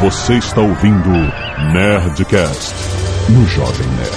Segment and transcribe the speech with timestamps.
[0.00, 1.08] Você está ouvindo
[1.72, 2.72] Nerdcast
[3.30, 4.10] no Jovem Nerd.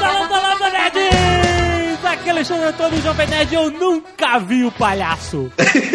[0.00, 2.04] Landa, landa, nerds!
[2.04, 5.50] Aqui é Alexandre Antônio Jovem Nerd, eu nunca vi o palhaço.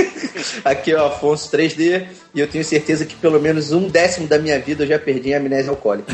[0.65, 4.37] Aqui é o Afonso 3D e eu tenho certeza que pelo menos um décimo da
[4.37, 6.13] minha vida eu já perdi em amnésia alcoólica.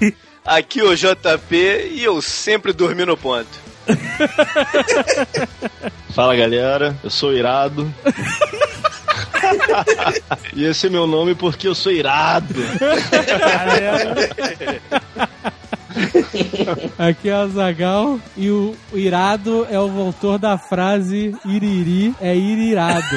[0.42, 1.54] Aqui é o JP
[1.92, 3.60] e eu sempre dormi no ponto.
[6.14, 7.92] Fala galera, eu sou irado.
[10.54, 12.54] e esse é meu nome porque eu sou irado.
[16.98, 23.00] Aqui é o Zagal e o, irado é o voltor da frase iriri é irirado.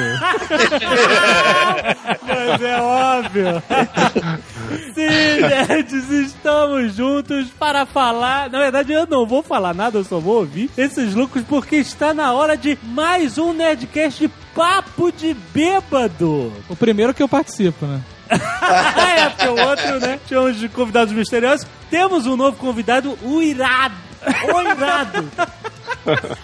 [2.22, 3.62] Mas é óbvio.
[4.94, 8.50] Sim, nerds, estamos juntos para falar.
[8.50, 12.14] Na verdade, eu não vou falar nada, eu só vou ouvir esses lucros porque está
[12.14, 16.52] na hora de mais um Nerdcast de Papo de Bêbado.
[16.68, 18.00] O primeiro que eu participo, né?
[18.30, 20.18] é, porque o outro, né?
[20.26, 21.66] Tinha uns convidados misteriosos.
[21.90, 23.94] Temos um novo convidado, o Irado.
[24.54, 25.30] O Irado.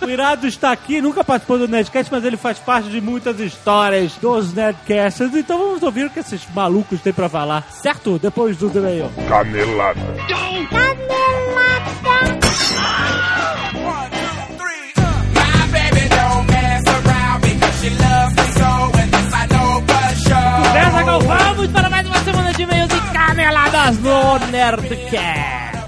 [0.01, 4.13] O Irado está aqui, nunca participou do Nerdcast, mas ele faz parte de muitas histórias
[4.17, 5.35] dos Nerdcasts.
[5.35, 8.19] Então vamos ouvir o que esses malucos têm pra falar, certo?
[8.19, 9.11] Depois do e-mail.
[9.29, 10.01] Canelada.
[15.35, 19.00] My baby don't mess around because she loves me so,
[20.73, 25.80] Vamos para mais uma semana de e-mails e caneladas no Nerdcast.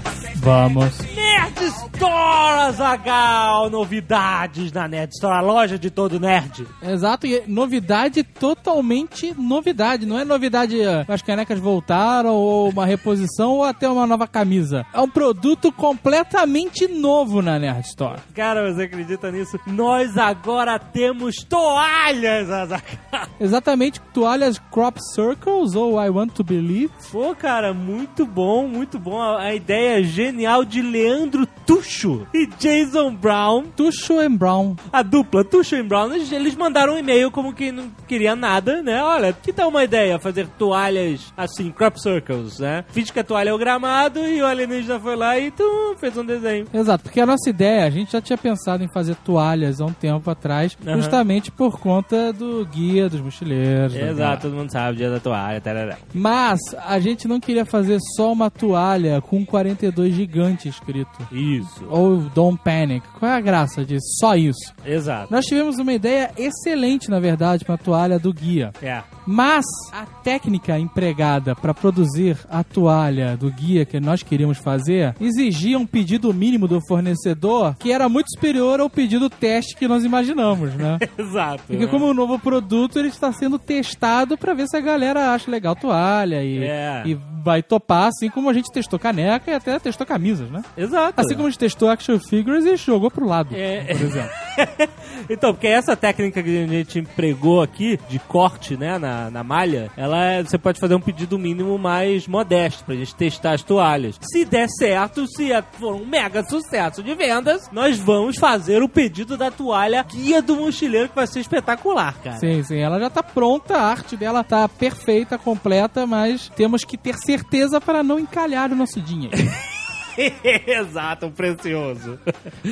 [0.43, 0.99] Vamos.
[0.99, 3.69] Nerd Store, Zagal!
[3.69, 6.67] Novidades na Nerd Store, a loja de todo nerd.
[6.81, 10.05] Exato, e novidade totalmente novidade.
[10.05, 14.85] Não é novidade, eh, as canecas voltaram, ou uma reposição, ou até uma nova camisa.
[14.93, 18.19] É um produto completamente novo na Nerd Store.
[18.35, 19.57] Cara, você acredita nisso?
[19.65, 23.27] Nós agora temos toalhas, Zagal!
[23.39, 26.91] Exatamente, toalhas Crop Circles ou I Want to Believe.
[27.13, 29.21] Pô, cara, muito bom, muito bom.
[29.21, 30.32] A, a ideia genial
[30.67, 33.65] de Leandro Tuxo e Jason Brown.
[33.75, 34.75] Tuxo and Brown.
[34.91, 39.01] A dupla Tuxo e Brown, eles, mandaram um e-mail como que não queria nada, né?
[39.01, 40.19] Olha, que tal uma ideia?
[40.19, 42.83] Fazer toalhas assim, crop circles, né?
[42.89, 46.17] Finge que a toalha é o gramado e o alienígena foi lá e tu fez
[46.17, 46.67] um desenho.
[46.73, 49.93] Exato, porque a nossa ideia, a gente já tinha pensado em fazer toalhas há um
[49.93, 53.93] tempo atrás, justamente por conta do guia dos mochileiros.
[53.93, 54.09] né?
[54.09, 55.97] Exato, todo mundo sabe, o dia da toalha, tarará.
[56.13, 61.27] Mas a gente não queria fazer só uma toalha com 42 gigante escrito.
[61.31, 61.85] Isso.
[61.89, 63.05] Ou Don't Panic.
[63.19, 64.05] Qual é a graça disso?
[64.19, 64.73] Só isso.
[64.85, 65.31] Exato.
[65.31, 68.71] Nós tivemos uma ideia excelente, na verdade, para a toalha do guia.
[68.81, 69.01] É.
[69.27, 75.77] Mas a técnica empregada para produzir a toalha do guia que nós queríamos fazer exigia
[75.77, 80.73] um pedido mínimo do fornecedor que era muito superior ao pedido teste que nós imaginamos,
[80.75, 80.97] né?
[81.17, 81.63] Exato.
[81.67, 85.49] Porque como um novo produto, ele está sendo testado para ver se a galera acha
[85.51, 87.03] legal a toalha e, É.
[87.05, 90.61] e vai topar, assim como a gente testou caneca e até testou camisas, né?
[90.77, 91.19] Exato.
[91.19, 93.83] Assim como a gente testou action figures e jogou pro lado, É.
[93.85, 94.29] por exemplo.
[95.29, 99.89] então, porque essa técnica que a gente empregou aqui, de corte, né, na, na malha,
[99.97, 104.19] ela é- você pode fazer um pedido mínimo mais modesto pra gente testar as toalhas.
[104.21, 108.89] Se der certo, se é- for um mega sucesso de vendas, nós vamos fazer o
[108.89, 112.37] pedido da toalha guia do mochileiro, que vai ser espetacular, cara.
[112.37, 116.97] Sim, sim, ela já tá pronta, a arte dela tá perfeita, completa, mas temos que
[116.97, 119.35] ter certeza para não encalhar o nosso dinheiro.
[120.67, 122.19] Exato, precioso.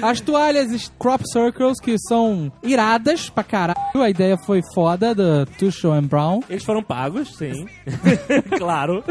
[0.02, 5.94] As toalhas Crop Circles, que são iradas pra caralho, a ideia foi foda, da Tuchel
[5.94, 6.42] and Brown.
[6.50, 7.66] Eles foram pagos, sim.
[8.58, 9.04] claro.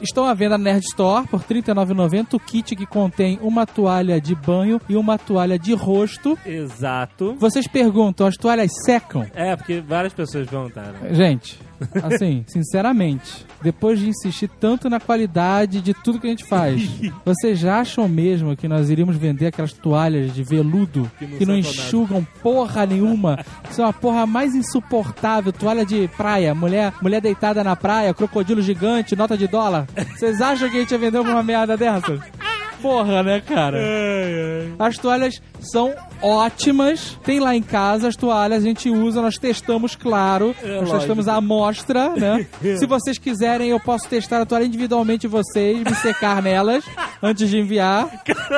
[0.00, 4.20] Estão à venda na Nerd Store por R$ 39,90 o kit que contém uma toalha
[4.20, 6.38] de banho e uma toalha de rosto.
[6.44, 7.34] Exato.
[7.38, 9.26] Vocês perguntam, as toalhas secam?
[9.34, 11.14] É, porque várias pessoas perguntaram.
[11.14, 11.58] Gente,
[12.02, 16.82] assim, sinceramente, depois de insistir tanto na qualidade de tudo que a gente faz,
[17.24, 21.56] vocês acham mesmo que nós iríamos vender aquelas toalhas de veludo Que não que não
[21.56, 23.38] enxugam porra nenhuma?
[23.64, 28.60] Que são a porra mais insuportável, toalha de praia, mulher, mulher deitada na praia, crocodilo
[28.62, 29.86] gigante, nota de dólar.
[30.16, 32.20] Vocês acham que a gente ia vender uma merda dessas?
[32.80, 33.76] Porra, né, cara?
[34.78, 37.18] As toalhas são ótimas.
[37.24, 40.54] Tem lá em casa as toalhas, a gente usa, nós testamos, claro.
[40.62, 40.98] É, nós lógico.
[40.98, 42.46] testamos a amostra, né?
[42.78, 46.84] Se vocês quiserem, eu posso testar a toalha individualmente vocês, me secar nelas
[47.22, 48.08] antes de enviar.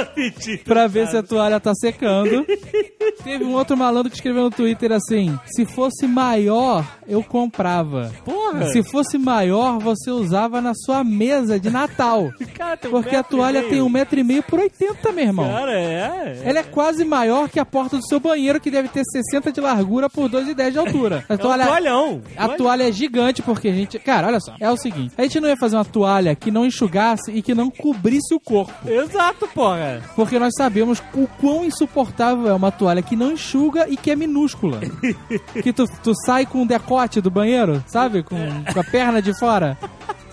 [0.65, 2.47] pra ver se a toalha tá secando.
[3.23, 8.11] Teve um outro malandro que escreveu no Twitter assim: se fosse maior, eu comprava.
[8.25, 8.67] Porra!
[8.69, 12.31] Se fosse maior, você usava na sua mesa de Natal.
[12.55, 15.49] Cara, um Porque a toalha tem um metro e meio por 80, meu irmão.
[15.51, 16.43] Cara, é.
[16.45, 19.61] Ela é quase maior que a porta do seu banheiro, que deve ter 60 de
[19.61, 21.25] largura por 2,10 de altura.
[21.29, 22.23] A É um toalha, toalhão.
[22.37, 23.99] a toalha é gigante porque a gente.
[23.99, 24.55] Cara, olha só.
[24.61, 27.55] É o seguinte: a gente não ia fazer uma toalha que não enxugasse e que
[27.55, 28.73] não cobrisse o corpo.
[28.89, 30.03] Exato, porra.
[30.17, 34.17] Porque nós sabemos o quão insuportável é uma toalha que não enxuga e que é
[34.17, 34.81] minúscula.
[35.63, 38.23] que tu, tu sai com o decote do banheiro, sabe?
[38.23, 38.37] Com,
[38.73, 39.79] com a perna de fora.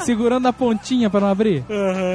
[0.06, 1.64] Segurando a pontinha pra não abrir.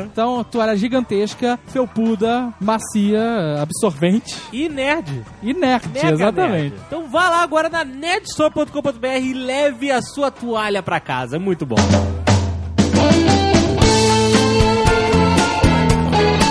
[0.05, 5.23] Então, toalha gigantesca, felpuda, macia, absorvente E nerd.
[5.43, 6.53] e nerd, Mega exatamente.
[6.71, 6.75] nerd.
[6.87, 11.37] Então vá lá agora na nerdstore.com.br e leve a sua toalha pra casa.
[11.37, 11.77] É muito bom.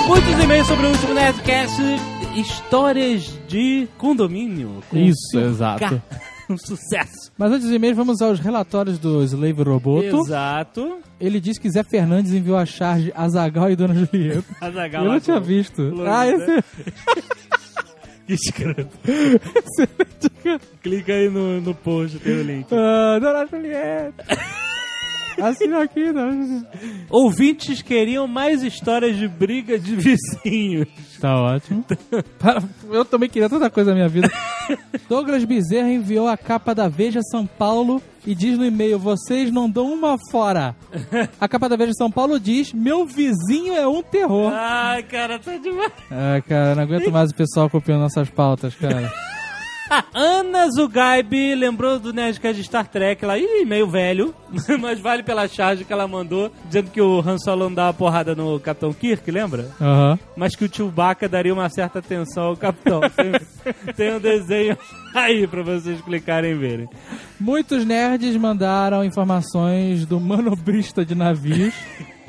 [0.07, 1.81] Muitos e-mails sobre o último Nerdcast.
[2.35, 4.81] Histórias de condomínio.
[4.93, 6.01] Isso, exato.
[6.51, 7.31] Um sucesso.
[7.37, 10.17] Mas antes dos e-mails, vamos aos relatórios do Slave Roboto.
[10.25, 10.99] Exato.
[11.19, 14.43] Ele diz que Zé Fernandes enviou a charge a Zagal e Dona Julieta.
[14.59, 15.93] Azaghal Eu não tinha visto.
[16.05, 16.33] Ah, né?
[16.33, 16.63] esse...
[18.27, 18.87] Que escroto.
[20.81, 22.67] Clica aí no, no post, tem o link.
[22.71, 24.25] Ah, Dona Julieta.
[25.41, 26.71] Assina aqui, Dona Julieta.
[27.09, 30.87] Ouvintes queriam mais histórias de briga de vizinhos.
[31.19, 31.85] Tá ótimo.
[32.39, 34.29] Para- Eu também queria tanta coisa na minha vida.
[35.07, 39.69] Douglas Bezerra enviou a capa da Veja São Paulo e diz no e-mail: Vocês não
[39.69, 40.75] dão uma fora.
[41.39, 44.51] A capa da Veja São Paulo diz: Meu vizinho é um terror.
[44.53, 45.91] Ai, cara, tá demais.
[46.09, 49.11] Ah, cara, não aguento mais o pessoal copiando nossas pautas, cara.
[50.13, 54.33] Ana Zugaib lembrou do Nerdcast de Star Trek lá, ih, meio velho,
[54.79, 58.33] mas vale pela charge que ela mandou, dizendo que o Han Solo não dava porrada
[58.33, 59.69] no Capitão Kirk, lembra?
[59.81, 60.17] Aham.
[60.35, 63.01] Mas que o Chewbacca daria uma certa atenção ao Capitão.
[63.01, 64.77] Tem, tem um desenho
[65.13, 66.89] aí pra vocês clicarem e verem.
[67.39, 71.73] Muitos nerds mandaram informações do manobrista de navios.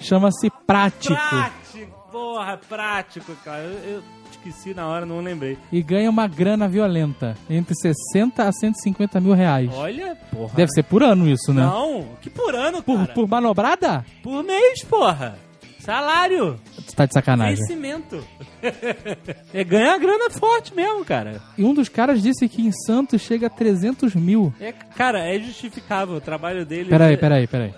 [0.01, 1.15] Chama-se Prático.
[1.15, 3.63] Prático, porra, prático, cara.
[3.63, 4.03] Eu
[4.49, 5.57] esqueci na hora, não lembrei.
[5.71, 7.37] E ganha uma grana violenta.
[7.49, 9.71] Entre 60 a 150 mil reais.
[9.73, 10.53] Olha, porra.
[10.55, 11.63] Deve ser por ano isso, né?
[11.63, 13.13] Não, que por ano, Por, cara.
[13.15, 14.05] por manobrada?
[14.23, 15.39] Por mês, porra.
[15.79, 16.61] Salário.
[16.87, 17.57] Tu tá de sacanagem.
[17.57, 18.25] Vencimento.
[19.53, 21.41] é ganhar grana forte mesmo, cara.
[21.59, 24.55] E um dos caras disse que em Santos chega a 300 mil.
[24.61, 26.15] É, cara, é justificável.
[26.17, 27.75] O trabalho dele Peraí, é, peraí, peraí.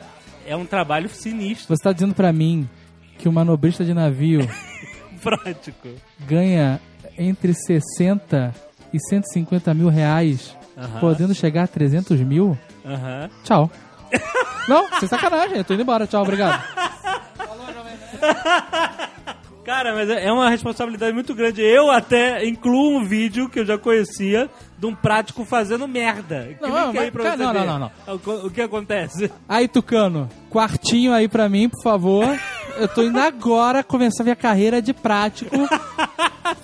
[0.47, 2.69] é um trabalho sinistro, Você tá dizendo pra mim
[3.17, 4.41] que o manobrista de navio
[5.25, 5.89] prático.
[6.21, 6.81] ganha
[7.19, 8.55] entre 60
[8.93, 10.57] e 150 mil reais,
[11.01, 12.57] podendo chegar a 300 mil?
[12.85, 13.31] Aham.
[13.43, 13.71] Tchau.
[14.69, 15.57] Não, sem sacanagem.
[15.59, 16.07] Eu tô indo embora.
[16.07, 16.63] Tchau, obrigado.
[19.65, 21.63] Cara, mas é uma responsabilidade muito grande.
[21.63, 24.49] Eu até incluo um vídeo que eu já conhecia
[24.79, 26.49] de um prático fazendo merda.
[26.61, 29.33] Não, Clica mas- aí pra cara, você não, ver não, não, O, o que acontece?
[29.49, 32.27] Aí, Tucano, quartinho aí pra mim, por favor.
[32.79, 35.55] Eu tô indo agora começar minha carreira de prático.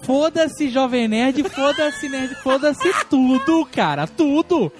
[0.03, 4.73] Foda-se, Jovem Nerd, foda-se, Nerd, foda-se tudo, cara, tudo.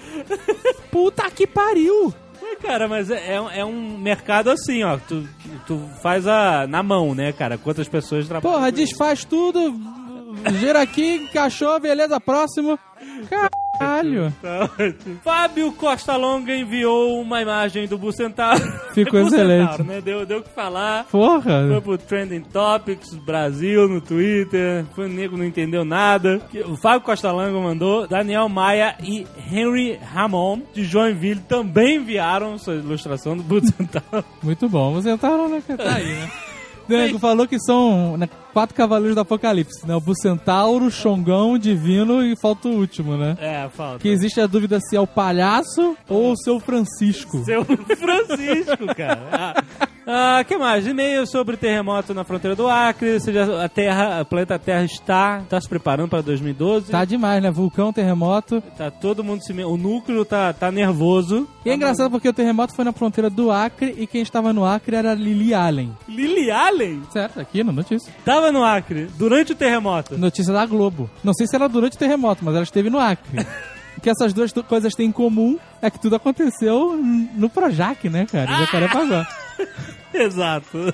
[0.91, 2.13] Puta que pariu.
[2.61, 4.97] Cara, mas é, é um- é um mercado assim, ó.
[4.97, 5.27] Tu,
[5.65, 7.57] tu faz a, na mão, né, cara?
[7.57, 8.55] Quantas pessoas trabalham.
[8.57, 9.73] Porra, desfaz tudo,
[10.59, 12.77] gira aqui, encaixou, beleza, próximo.
[13.81, 14.33] Caralho.
[14.41, 15.19] Tá ótimo.
[15.23, 18.61] Fábio Costa Longa enviou uma imagem do Bucentauro.
[18.93, 19.83] Ficou É Bucentauro, excelente.
[19.83, 20.01] né?
[20.01, 21.05] Deu, deu o que falar.
[21.05, 21.67] Porra.
[21.67, 24.85] Foi pro Trending Topics Brasil no Twitter.
[24.95, 26.41] Foi o nego não entendeu nada.
[26.65, 28.07] O Fábio Costa Longa mandou.
[28.07, 34.25] Daniel Maia e Henry Ramon de Joinville também enviaram sua ilustração do Bucentauro.
[34.41, 35.61] Muito bom, tá, né?
[35.77, 36.31] tá aí, né?
[36.97, 39.95] Nego falou que são né, quatro cavaleiros do apocalipse, né?
[39.95, 43.37] O Bucentauro, Xongão, Divino e falta o último, né?
[43.39, 43.99] É, falta.
[43.99, 47.43] Que existe a dúvida se é o palhaço ou o seu Francisco.
[47.43, 49.21] Seu Francisco, cara.
[49.31, 50.85] Ah, ah, que mais?
[50.85, 53.13] E-mail sobre terremoto na fronteira do Acre.
[53.13, 56.91] Ou seja, a Terra, o planeta Terra está, está se preparando para 2012.
[56.91, 57.49] Tá demais, né?
[57.51, 58.61] Vulcão, terremoto.
[58.77, 59.53] Tá todo mundo se...
[59.53, 61.47] me- O núcleo tá, tá nervoso.
[61.65, 64.65] E é engraçado porque o terremoto foi na fronteira do Acre e quem estava no
[64.65, 65.95] Acre era Lily Allen.
[66.07, 68.11] Lily Allen Certo, aqui na notícia.
[68.25, 70.17] tava no Acre durante o terremoto.
[70.17, 71.09] Notícia da Globo.
[71.23, 73.45] Não sei se era durante o terremoto, mas ela esteve no Acre.
[73.97, 76.95] O que essas duas tu- coisas têm em comum é que tudo aconteceu
[77.35, 78.51] no Projac, né, cara?
[78.59, 79.27] Jacarepaguá.
[80.25, 80.93] Exato.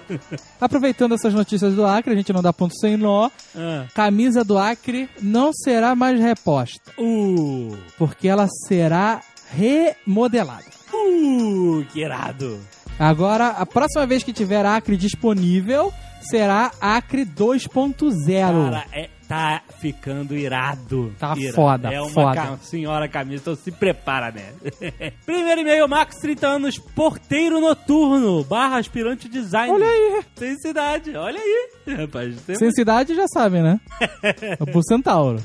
[0.60, 3.30] Aproveitando essas notícias do Acre, a gente não dá ponto sem nó.
[3.56, 3.86] Ah.
[3.94, 10.66] Camisa do Acre não será mais reposta, Uh, porque ela será remodelada.
[10.94, 12.60] uh, que irado.
[13.00, 18.72] Agora, a próxima vez que tiver Acre disponível, será Acre 2.0.
[18.72, 21.14] Cara, é tá ficando irado.
[21.20, 21.56] Tá Irado.
[21.56, 22.36] foda, É uma foda.
[22.36, 24.54] ca- senhora camisa, então se prepara, né?
[25.26, 29.74] Primeiro e-mail, Max, 30 anos, porteiro noturno, barra aspirante design.
[29.74, 30.22] Olha aí.
[30.36, 31.70] Sem cidade, olha aí.
[31.98, 33.80] Rapaz, tem Sem cidade já sabe, né?
[34.24, 35.42] É pro Centauro.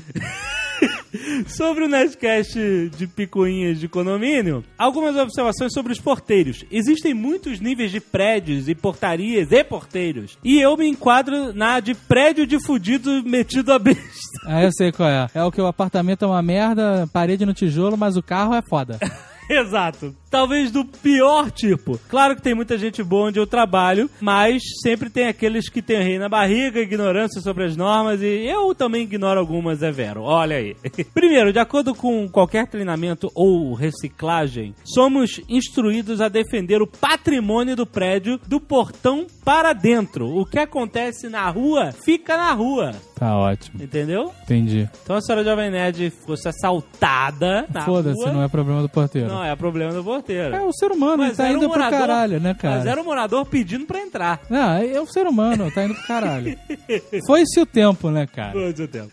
[1.47, 6.65] Sobre o Nerdcast de picuinhas de condomínio, algumas observações sobre os porteiros.
[6.71, 10.37] Existem muitos níveis de prédios e portarias e porteiros.
[10.43, 14.01] E eu me enquadro na de prédio de fudido metido a besta.
[14.45, 15.27] Ah, eu sei qual é.
[15.33, 18.61] É o que o apartamento é uma merda, parede no tijolo, mas o carro é
[18.61, 18.99] foda.
[19.49, 20.15] Exato.
[20.33, 21.99] Talvez do pior tipo.
[22.09, 26.01] Claro que tem muita gente boa onde eu trabalho, mas sempre tem aqueles que têm
[26.01, 30.23] rei na barriga, ignorância sobre as normas e eu também ignoro algumas, é vero.
[30.23, 30.75] Olha aí.
[31.13, 37.85] Primeiro, de acordo com qualquer treinamento ou reciclagem, somos instruídos a defender o patrimônio do
[37.85, 40.35] prédio do portão para dentro.
[40.35, 42.95] O que acontece na rua, fica na rua.
[43.23, 43.81] Tá ótimo.
[43.81, 44.31] Entendeu?
[44.43, 44.89] Entendi.
[45.03, 48.33] Então a senhora Jovem Nerd fosse assaltada na Foda-se, rua.
[48.33, 49.29] não é problema do porteiro.
[49.29, 50.22] Não, é problema do porteiro.
[50.31, 52.77] É o ser humano, ele tá indo um pro morador- caralho, né, cara?
[52.77, 54.39] Mas era o morador pedindo pra entrar.
[54.49, 56.57] Não, é o ser humano, tá indo pro caralho.
[57.27, 58.53] Foi-se o tempo, né, cara?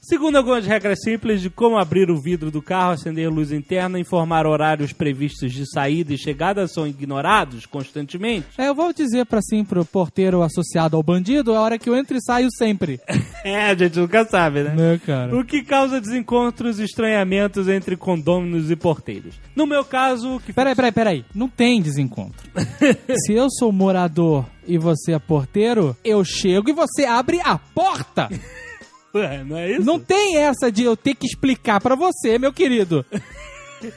[0.02, 4.46] Segundo algumas regras simples de como abrir o vidro do carro, acender luz interna, informar
[4.46, 8.46] horários previstos de saída e chegada são ignorados constantemente.
[8.58, 11.88] É, eu vou dizer pra sim pro porteiro associado ao bandido, é a hora que
[11.88, 13.00] eu entro e saio sempre.
[13.42, 14.74] É, a gente nunca sabe, né?
[14.76, 15.34] né, cara?
[15.34, 19.40] O que causa desencontros e estranhamentos entre condôminos e porteiros.
[19.56, 20.99] No meu caso, o que Peraí, peraí, peraí.
[21.34, 22.50] Não tem desencontro.
[23.26, 28.28] Se eu sou morador e você é porteiro, eu chego e você abre a porta.
[29.14, 29.84] Ué, não é isso?
[29.84, 33.04] Não tem essa de eu ter que explicar pra você, meu querido.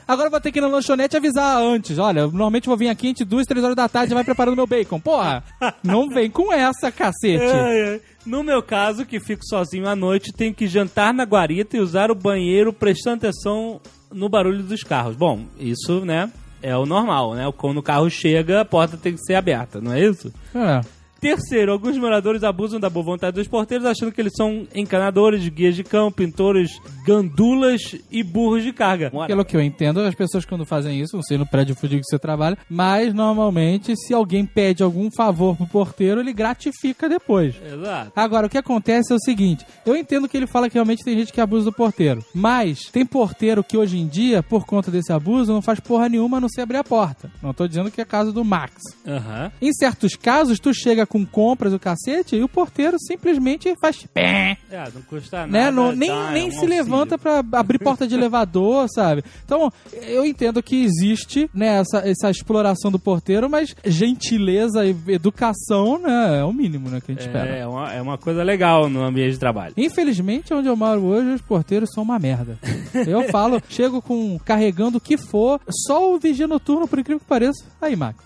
[0.08, 1.98] Agora eu vou ter que ir na lanchonete avisar antes.
[1.98, 4.56] Olha, normalmente eu vou vir aqui entre duas, três horas da tarde e vai preparando
[4.56, 4.98] meu bacon.
[4.98, 5.44] Porra,
[5.84, 7.44] não vem com essa, cacete.
[7.44, 8.00] Ai, ai.
[8.24, 12.10] No meu caso, que fico sozinho à noite, tenho que jantar na guarita e usar
[12.10, 13.80] o banheiro prestando atenção
[14.10, 15.14] no barulho dos carros.
[15.14, 16.30] Bom, isso, né,
[16.64, 17.52] é o normal, né?
[17.58, 20.32] Quando o carro chega, a porta tem que ser aberta, não é isso?
[20.54, 20.80] É.
[21.24, 25.74] Terceiro, alguns moradores abusam da boa vontade dos porteiros achando que eles são encanadores, guias
[25.74, 29.10] de cão, pintores, gandulas e burros de carga.
[29.26, 32.10] Pelo que eu entendo, as pessoas quando fazem isso, não sei no prédio fudido que
[32.10, 37.54] você trabalha, mas normalmente se alguém pede algum favor pro porteiro, ele gratifica depois.
[37.72, 38.12] Exato.
[38.14, 41.16] Agora, o que acontece é o seguinte: eu entendo que ele fala que realmente tem
[41.18, 45.10] gente que abusa do porteiro, mas tem porteiro que hoje em dia, por conta desse
[45.10, 47.30] abuso, não faz porra nenhuma a não ser abrir a porta.
[47.42, 48.74] Não tô dizendo que é caso do Max.
[49.06, 49.50] Aham.
[49.62, 54.58] Em certos casos, tu chega com compras o cacete e o porteiro simplesmente faz pé,
[54.68, 55.52] É, não custa nada.
[55.52, 55.70] né?
[55.70, 56.68] Não- nem nem é um se auxílio.
[56.76, 59.22] levanta pra abrir porta de elevador, sabe?
[59.44, 59.72] Então,
[60.08, 66.40] eu entendo que existe né, essa, essa exploração do porteiro, mas gentileza e educação né,
[66.40, 67.48] é o mínimo né, que a gente espera.
[67.48, 69.72] É, é uma, é uma coisa legal no ambiente de trabalho.
[69.76, 72.58] Infelizmente, onde eu moro hoje, os porteiros são uma merda.
[73.06, 77.26] Eu falo, chego com carregando o que for, só o vigia noturno, por incrível que
[77.26, 77.64] pareça.
[77.80, 78.16] Aí, Max.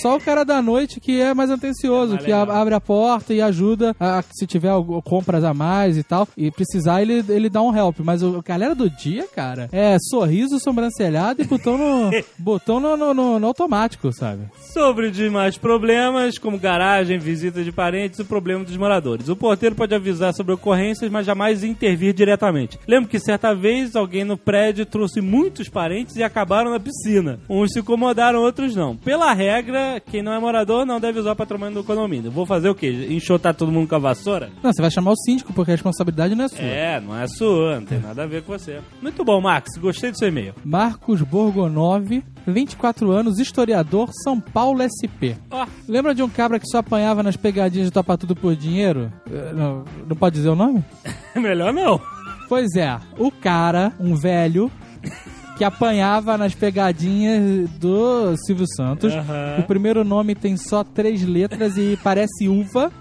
[0.00, 2.80] Só o cara da noite que é mais atencioso, É mais que a- abre a
[2.80, 4.72] porta e ajuda a, se tiver
[5.04, 6.26] compras a mais e tal.
[6.36, 7.98] E precisar, ele, ele dá um help.
[8.00, 12.96] Mas o a galera do dia, cara, é sorriso, sobrancelhado e botão no, botão no,
[12.96, 14.42] no- no- no automático, sabe?
[14.72, 19.28] Sobre demais problemas, como garagem, visita de parentes e o problema dos moradores.
[19.28, 22.78] O porteiro pode avisar sobre ocorrências, mas jamais intervir diretamente.
[22.86, 27.38] Lembro que certa vez alguém no prédio trouxe muitos parentes e acabaram na piscina.
[27.48, 28.96] Uns se incomodaram, outros não.
[28.96, 32.17] Pela regra, quem não é morador não deve usar o patrimônio do condomínio.
[32.22, 33.06] Vou fazer o quê?
[33.10, 34.50] Enxotar todo mundo com a vassoura?
[34.62, 36.60] Não, você vai chamar o síndico, porque a responsabilidade não é sua.
[36.64, 38.80] É, não é sua, não tem nada a ver com você.
[39.00, 40.54] Muito bom, Max, gostei do seu e-mail.
[40.64, 45.36] Marcos Borgonov, 24 anos, historiador, São Paulo SP.
[45.50, 49.12] Ó, Lembra de um cabra que só apanhava nas pegadinhas de topa tudo por dinheiro?
[49.30, 50.84] Eh, Não, não pode dizer o nome?
[51.36, 52.00] melhor não.
[52.48, 54.70] Pois é, o cara, um velho,
[55.58, 59.12] que apanhava nas pegadinhas do Silvio Santos.
[59.12, 59.56] Aham.
[59.58, 62.92] O primeiro nome tem só três letras e parece uva.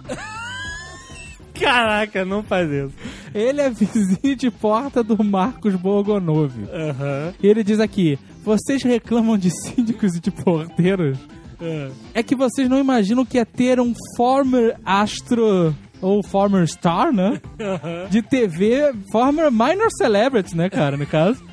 [1.53, 2.93] Caraca, não faz isso.
[3.33, 6.51] Ele é vizinho de porta do Marcos Borgonov.
[6.73, 7.33] Aham.
[7.41, 11.19] E ele diz aqui: vocês reclamam de síndicos e de porteiros?
[11.61, 11.89] É.
[12.15, 17.11] É que vocês não imaginam o que é ter um former astro ou former star,
[17.11, 17.41] né?
[18.09, 21.43] De TV, former minor celebrity, né, cara, no caso?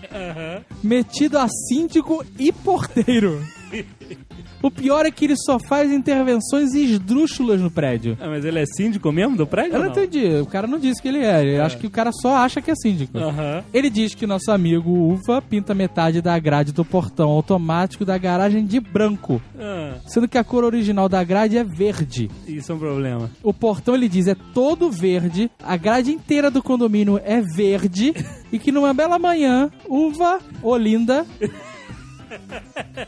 [0.83, 3.43] Metido a síndico e porteiro.
[4.65, 8.17] O pior é que ele só faz intervenções esdrúxulas no prédio.
[8.19, 9.75] Ah, mas ele é síndico mesmo do prédio?
[9.75, 10.25] Eu ou não entendi.
[10.41, 11.59] O cara não disse que ele é.
[11.59, 13.19] Eu acho que o cara só acha que é síndico.
[13.19, 13.63] Aham.
[13.75, 18.65] Ele diz que nosso amigo Uva pinta metade da grade do portão automático da garagem
[18.65, 22.31] de branco, Ah, sendo que a cor original da grade é verde.
[22.49, 23.31] isso é um problema.
[23.43, 28.15] O portão, ele diz, é todo verde, a grade inteira do condomínio é verde,
[28.51, 31.27] e que numa bela manhã, Uva Olinda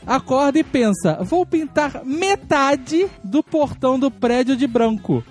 [0.05, 5.23] acorda e pensa: vou pintar metade do portão do prédio de branco.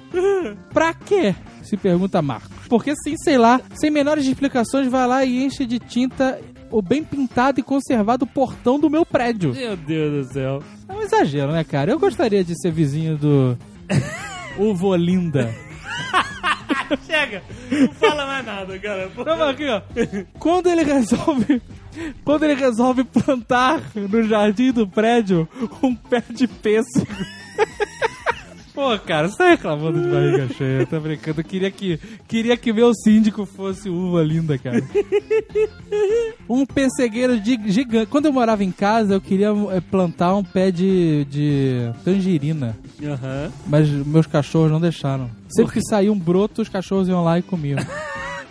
[0.73, 1.35] Pra quê?
[1.63, 2.67] Se pergunta Marcos.
[2.69, 6.39] Porque sim, sei lá, sem menores explicações, vai lá e enche de tinta
[6.71, 9.53] o bem pintado e conservado portão do meu prédio.
[9.55, 10.63] Meu Deus do céu.
[10.89, 11.91] É um exagero, né, cara?
[11.91, 13.59] Eu gostaria de ser vizinho do
[14.59, 15.53] Uva Olinda.
[17.07, 17.43] Chega!
[17.71, 19.11] Não fala mais nada, cara.
[19.15, 19.81] Toma aqui, ó.
[20.39, 21.61] Quando ele resolve.
[22.25, 25.49] Quando ele resolve plantar no jardim do prédio
[25.83, 27.07] um pé de pêssego.
[28.75, 31.41] Pô, cara, você tá reclamando de barriga cheia, tá brincando.
[31.41, 31.99] Eu queria que,
[32.29, 34.83] queria que meu síndico fosse uva linda, cara.
[36.47, 38.07] Um pessegueiro de- gigante.
[38.11, 42.77] Quando eu morava em casa, eu queria eh, plantar um pé de, de tangerina.
[43.03, 43.51] Aham.
[43.67, 45.31] Mas meus cachorros não deixaram.
[45.49, 47.79] Sempre que saía um broto, os cachorros iam lá e comiam.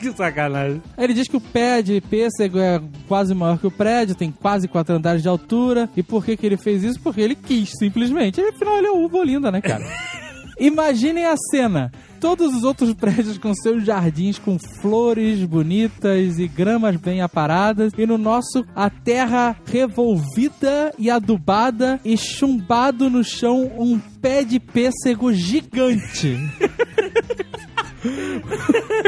[0.06, 0.84] Que sacanagem.
[0.96, 4.32] Aí Ele diz que o pé de pêssego é quase maior que o prédio, tem
[4.32, 5.90] quase quatro andares de altura.
[5.98, 7.00] E por que, que ele fez isso?
[7.00, 8.40] Porque ele quis, simplesmente.
[8.40, 9.84] Ele, afinal, ele é uva linda, né, cara?
[10.60, 11.92] Imaginem a cena.
[12.20, 17.92] Todos os outros prédios com seus jardins com flores bonitas e gramas bem aparadas.
[17.98, 24.60] E no nosso, a terra revolvida e adubada e chumbado no chão um pé de
[24.60, 26.38] pêssego gigante.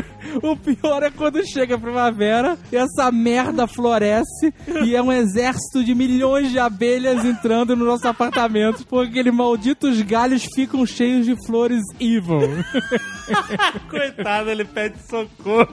[0.42, 4.54] O pior é quando chega a primavera e essa merda floresce
[4.86, 10.02] e é um exército de milhões de abelhas entrando no nosso apartamento porque aqueles malditos
[10.02, 12.40] galhos ficam cheios de flores evil.
[13.90, 15.68] Coitado, ele pede socorro.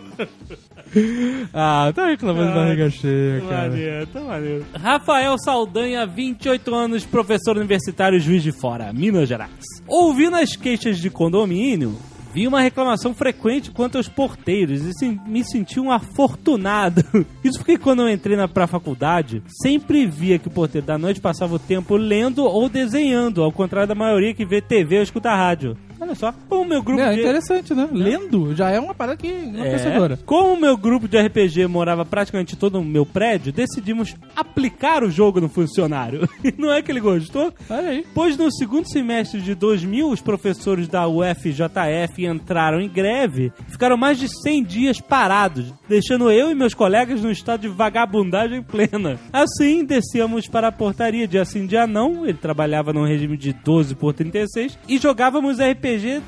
[1.52, 3.68] Ah, tá reclamando de Ai, barriga cheia, Tá cara.
[3.68, 4.66] maneiro, tá maneiro.
[4.74, 9.50] Rafael Saldanha, 28 anos, professor universitário Juiz de Fora, Minas Gerais.
[9.86, 11.96] Ouvindo as queixas de condomínio,
[12.34, 17.04] vi uma reclamação frequente quanto aos porteiros e me senti um afortunado.
[17.44, 21.20] Isso porque quando eu entrei na pra faculdade, sempre via que o porteiro da noite
[21.20, 25.32] passava o tempo lendo ou desenhando, ao contrário da maioria que vê TV ou escuta
[25.32, 25.76] rádio.
[26.00, 27.20] Olha só, o meu grupo É de...
[27.20, 27.88] interessante, né?
[27.92, 30.14] Lendo já é uma parada que enlouquecedora.
[30.14, 30.18] É.
[30.24, 35.10] Como o meu grupo de RPG morava praticamente todo no meu prédio, decidimos aplicar o
[35.10, 36.28] jogo no funcionário.
[36.44, 37.52] E não é que ele gostou?
[37.70, 38.06] Olha aí.
[38.14, 44.18] Pois no segundo semestre de 2000, os professores da UFJF entraram em greve, ficaram mais
[44.18, 49.18] de 100 dias parados, deixando eu e meus colegas no estado de vagabundagem plena.
[49.32, 53.94] Assim, descíamos para a portaria dia sim, dia não, ele trabalhava num regime de 12
[53.94, 55.83] por 36, e jogávamos RPG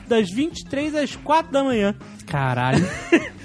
[0.07, 1.95] das 23 às 4 da manhã.
[2.27, 2.87] Caralho.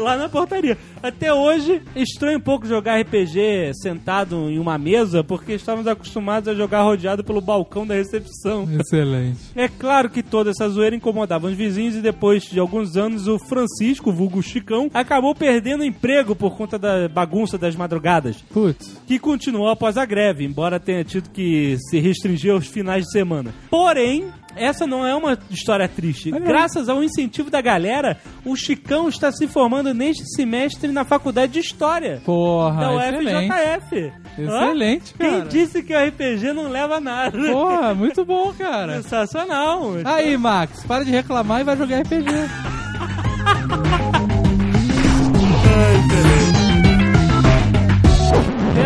[0.00, 0.76] lá na portaria.
[1.02, 6.54] Até hoje, estranho um pouco jogar RPG sentado em uma mesa, porque estávamos acostumados a
[6.54, 8.68] jogar rodeado pelo balcão da recepção.
[8.78, 9.38] Excelente.
[9.54, 13.38] É claro que toda essa zoeira incomodava os vizinhos e depois de alguns anos o
[13.38, 19.00] Francisco, vulgo Chicão, acabou perdendo o emprego por conta da bagunça das madrugadas, Putz.
[19.06, 23.52] que continuou após a greve, embora tenha tido que se restringir aos finais de semana.
[23.70, 26.30] Porém, essa não é uma história triste.
[26.32, 26.48] Olha aí.
[26.48, 31.60] Graças ao incentivo da galera, o Chicão está se formando neste semestre na faculdade de
[31.60, 33.52] História da Porra, excelente.
[33.52, 34.12] UFJF.
[34.38, 35.18] Excelente, Hã?
[35.18, 35.48] Quem cara.
[35.48, 37.38] disse que o RPG não leva a nada?
[37.38, 39.02] Porra, muito bom, cara.
[39.02, 39.92] Sensacional.
[40.04, 42.32] Aí, Max, para de reclamar e vai jogar RPG.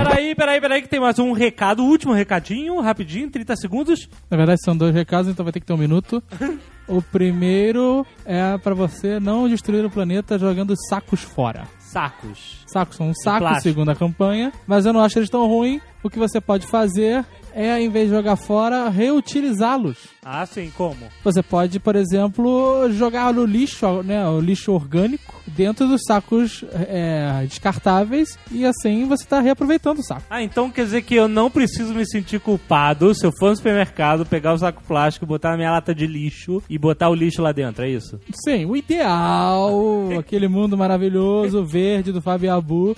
[0.06, 4.08] Peraí, peraí, peraí, que tem mais um recado, último recadinho, rapidinho, 30 segundos.
[4.30, 6.22] Na verdade, são dois recados, então vai ter que ter um minuto.
[6.88, 11.66] O primeiro é pra você não destruir o planeta jogando sacos fora.
[11.78, 12.64] Sacos.
[12.66, 15.80] Sacos são um saco, segundo a campanha, mas eu não acho eles tão ruins.
[16.02, 17.24] O que você pode fazer
[17.56, 19.96] é, em vez de jogar fora, reutilizá-los.
[20.22, 21.08] Ah, sim, como?
[21.24, 27.46] Você pode, por exemplo, jogar no lixo, né, o lixo orgânico, dentro dos sacos é,
[27.48, 30.24] descartáveis e assim você está reaproveitando o saco.
[30.28, 33.56] Ah, então quer dizer que eu não preciso me sentir culpado se eu for no
[33.56, 37.42] supermercado, pegar o saco plástico, botar na minha lata de lixo e botar o lixo
[37.42, 38.18] lá dentro, é isso?
[38.44, 39.70] Sim, o ideal,
[40.18, 42.96] aquele mundo maravilhoso, verde do Fabiabu,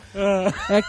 [0.70, 0.80] é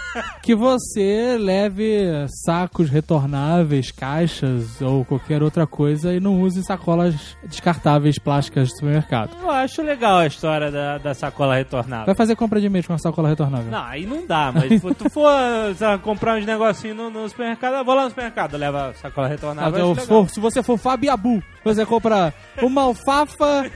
[0.41, 2.04] que você leve
[2.45, 9.32] sacos retornáveis caixas ou qualquer outra coisa e não use sacolas descartáveis plásticas do supermercado.
[9.41, 12.06] Eu acho legal a história da, da sacola retornável.
[12.06, 13.71] Vai fazer compra de mês com a sacola retornável.
[13.71, 15.30] Não, aí não dá, mas se tu for
[15.78, 19.28] sabe, comprar uns negocinhos no, no supermercado, eu vou lá no supermercado, leva a sacola
[19.28, 19.91] retornável.
[19.91, 23.70] Ah, for- se você for Fabiabu, você compra uma alfafa.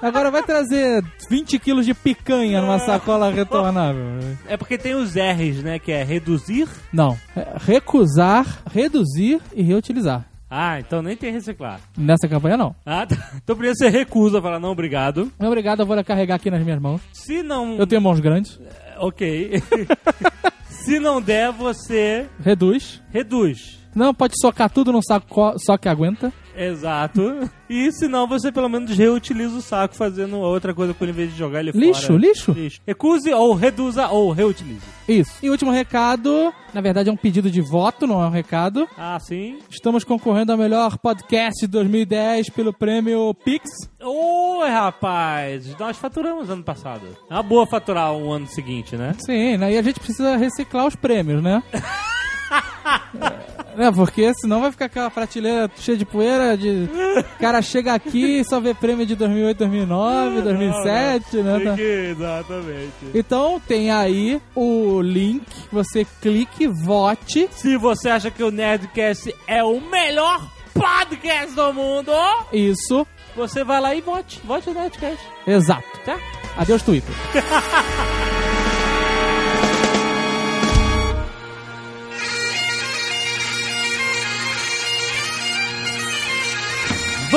[0.00, 4.02] Agora vai trazer 20 quilos de picanha numa sacola retornável.
[4.46, 5.78] É porque tem os R's, né?
[5.78, 6.68] Que é reduzir.
[6.92, 7.18] Não.
[7.36, 10.24] É Recusar, reduzir e reutilizar.
[10.50, 11.78] Ah, então nem tem reciclar.
[11.96, 12.74] Nessa campanha, não.
[12.86, 13.32] Ah, tá.
[13.36, 15.30] Então podia ser recusa, falar não, obrigado.
[15.38, 17.02] Obrigado, eu vou carregar aqui nas minhas mãos.
[17.12, 17.76] Se não.
[17.76, 18.58] Eu tenho mãos grandes.
[18.98, 19.62] Ok.
[20.70, 23.02] Se não der, você Reduz.
[23.12, 23.77] reduz.
[23.98, 26.32] Não, pode socar tudo num saco só que aguenta.
[26.56, 27.48] Exato.
[27.70, 31.14] E se não, você pelo menos reutiliza o saco fazendo outra coisa com ele em
[31.14, 32.18] vez de jogar ele Lixo, fora.
[32.18, 32.52] lixo.
[32.52, 32.80] Lixo.
[32.86, 34.82] Recuse ou reduza ou reutilize.
[35.08, 35.32] Isso.
[35.42, 38.88] E último recado, na verdade é um pedido de voto, não é um recado.
[38.96, 39.58] Ah, sim.
[39.70, 43.68] Estamos concorrendo ao melhor podcast de 2010 pelo prêmio Pix.
[44.02, 45.76] Oi, rapaz.
[45.78, 47.02] Nós faturamos ano passado.
[47.30, 49.14] É uma boa faturar o ano seguinte, né?
[49.18, 49.74] Sim, né?
[49.74, 51.62] E a gente precisa reciclar os prêmios, né?
[53.78, 56.88] É, porque senão vai ficar aquela prateleira cheia de poeira, de...
[57.36, 61.60] O cara chega aqui e só vê prêmio de 2008, 2009, 2007, né?
[61.60, 62.92] Tá- Exatamente.
[63.14, 67.48] Então tem aí o link, você clique, vote.
[67.52, 72.10] Se você acha que o Nerdcast é o melhor podcast do mundo,
[72.52, 73.06] Isso,
[73.36, 74.40] você vai lá e vote.
[74.44, 75.84] Vote no Nerdcast, exato.
[76.04, 76.18] tá?
[76.56, 77.14] Adeus, Twitter.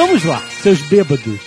[0.01, 1.39] Vamos lá, seus bêbados.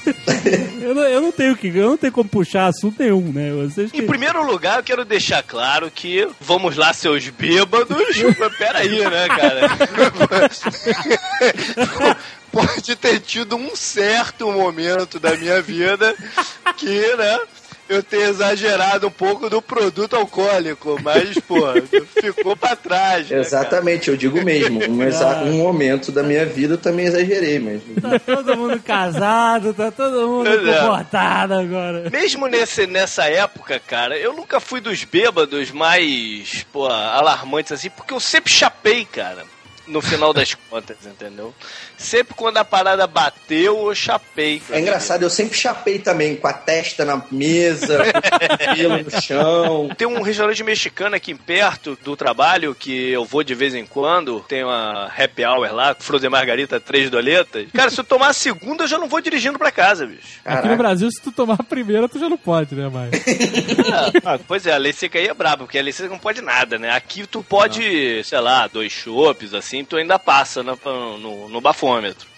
[0.80, 3.52] eu, não, eu não tenho que, eu não tenho como puxar assunto nenhum, né?
[3.52, 3.98] Vocês que...
[3.98, 7.94] Em primeiro lugar, eu quero deixar claro que vamos lá, seus bêbados.
[8.56, 9.68] Peraí, né, cara?
[12.50, 16.16] Pode ter tido um certo momento da minha vida
[16.78, 17.38] que, né?
[17.90, 21.56] Eu tenho exagerado um pouco do produto alcoólico, mas, pô,
[22.22, 23.22] ficou pra trás.
[23.24, 23.40] né, cara?
[23.40, 24.80] Exatamente, eu digo mesmo.
[24.88, 27.82] Um, exa- um momento da minha vida eu também exagerei, mas.
[28.00, 30.80] Tá todo mundo casado, tá todo mundo é.
[30.80, 32.08] comportado agora.
[32.10, 38.14] Mesmo nesse, nessa época, cara, eu nunca fui dos bêbados mais, pô, alarmantes assim, porque
[38.14, 39.44] eu sempre chapei, cara.
[39.88, 41.52] No final das contas, entendeu?
[42.00, 44.62] Sempre quando a parada bateu, eu chapei.
[44.70, 49.22] É engraçado, eu sempre chapei também, com a testa na mesa, com o cabelo no
[49.22, 49.90] chão.
[49.96, 54.40] Tem um restaurante mexicano aqui perto do trabalho que eu vou de vez em quando.
[54.48, 57.66] Tem uma happy hour lá, Frozen Margarita, três doletas.
[57.74, 60.40] Cara, se eu tomar a segunda, eu já não vou dirigindo pra casa, bicho.
[60.42, 60.76] Aqui no Caraca.
[60.76, 63.10] Brasil, se tu tomar a primeira, tu já não pode, né, mais?
[64.24, 66.40] Ah, pois é, a lei seca aí é braba, porque a lei seca não pode
[66.40, 66.90] nada, né?
[66.90, 70.78] Aqui tu pode, sei lá, dois chopes, assim, tu ainda passa no,
[71.18, 71.60] no, no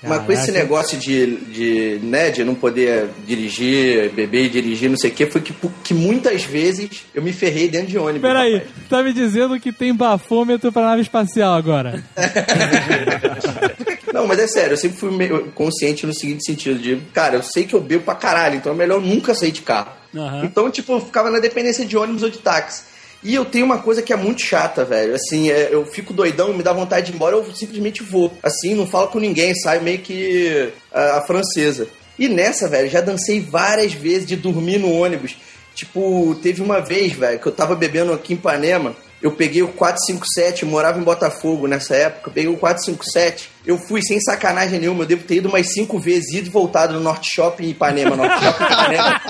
[0.02, 4.96] Mas com esse negócio de, de, né, de não poder dirigir, beber e dirigir, não
[4.96, 8.22] sei o que, foi que, que muitas vezes eu me ferrei dentro de ônibus.
[8.28, 8.72] Peraí, rapaz.
[8.88, 12.02] tá me dizendo que tem bafômetro pra nave espacial agora.
[14.12, 17.42] Não, mas é sério, eu sempre fui meio consciente no seguinte sentido: de, cara, eu
[17.42, 19.92] sei que eu bebo pra caralho, então é melhor nunca sair de carro.
[20.14, 20.44] Aham.
[20.44, 22.91] Então, tipo, eu ficava na dependência de ônibus ou de táxi.
[23.22, 25.14] E eu tenho uma coisa que é muito chata, velho.
[25.14, 28.32] Assim, é, eu fico doidão, me dá vontade de ir embora, eu simplesmente vou.
[28.42, 31.86] Assim, não falo com ninguém, saio meio que a, a francesa.
[32.18, 35.36] E nessa, velho, já dancei várias vezes de dormir no ônibus.
[35.74, 38.94] Tipo, teve uma vez, velho, que eu tava bebendo aqui em Ipanema.
[39.22, 42.32] Eu peguei o 457, eu morava em Botafogo nessa época.
[42.32, 43.48] Peguei o 457.
[43.64, 45.04] Eu fui sem sacanagem nenhuma.
[45.04, 48.16] Eu devo ter ido umas cinco vezes, ido e voltado no Norte Shopping em Ipanema.
[48.16, 49.22] Norte Shopping em Ipanema.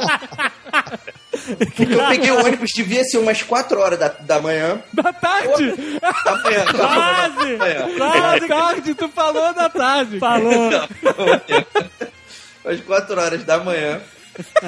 [1.57, 4.83] Porque eu peguei o ônibus, devia ser umas 4 horas da, da manhã.
[4.93, 5.75] Da tarde!
[6.01, 7.57] Da manhã, da Quase!
[7.99, 10.19] Da tarde, tu falou da tarde.
[10.19, 10.71] Falou.
[12.65, 14.01] Umas 4 horas da manhã.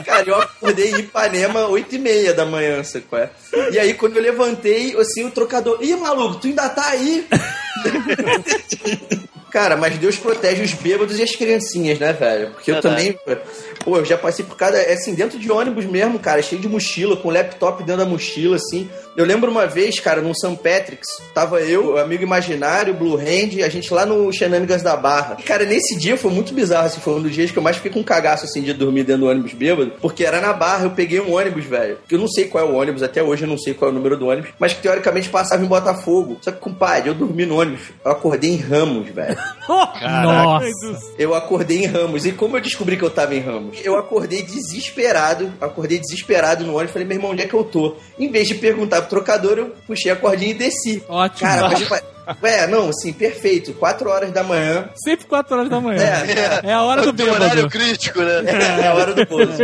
[0.05, 3.31] Cara, eu acordei em Ipanema 8 e meia da manhã, sabe qual é?
[3.70, 5.79] E aí, quando eu levantei, assim, o trocador...
[5.83, 7.27] Ih, maluco, tu ainda tá aí?
[9.55, 12.51] Cara, mas Deus protege os bêbados e as criancinhas, né, velho?
[12.51, 13.17] Porque eu Verdade.
[13.23, 13.38] também...
[13.85, 14.81] Pô, eu já passei por cada...
[14.81, 18.90] Assim, dentro de ônibus mesmo, cara, cheio de mochila, com laptop dentro da mochila, assim.
[19.17, 20.57] Eu lembro uma vez, cara, no St.
[20.57, 25.37] Patrick's, tava eu, o amigo imaginário, Blue Hand, a gente lá no Shenanigans da Barra.
[25.38, 27.77] E, cara, nesse dia foi muito bizarro, assim, foi um dos dias que eu mais
[27.77, 30.87] fiquei com um cagaço, assim, de dormir dentro do ônibus bêbado, porque era na Barra,
[30.87, 33.45] eu peguei um ônibus, velho, que eu não sei qual é o ônibus, até hoje
[33.45, 36.38] eu não sei qual é o número do ônibus, mas que teoricamente passava em Botafogo.
[36.40, 39.43] Só que, compadre, eu dormi no ônibus, eu acordei em Ramos, velho.
[39.68, 41.14] Nossa.
[41.18, 42.26] Eu acordei em Ramos.
[42.26, 43.78] E como eu descobri que eu tava em Ramos?
[43.83, 45.52] Eu acordei desesperado.
[45.61, 46.92] Acordei desesperado no ônibus.
[46.92, 47.96] Falei, meu irmão, onde é que eu tô?
[48.18, 51.02] Em vez de perguntar pro trocador, eu puxei a cordinha e desci.
[51.09, 51.48] Ótimo.
[51.48, 52.02] Cara, mas,
[52.40, 53.72] pa- É, não, assim, perfeito.
[53.74, 54.88] 4 horas da manhã.
[54.94, 56.00] Sempre 4 horas da manhã.
[56.02, 57.68] É, É a hora do Tem horário bêbado.
[57.70, 58.42] crítico, né?
[58.82, 59.58] É, a hora do pouso.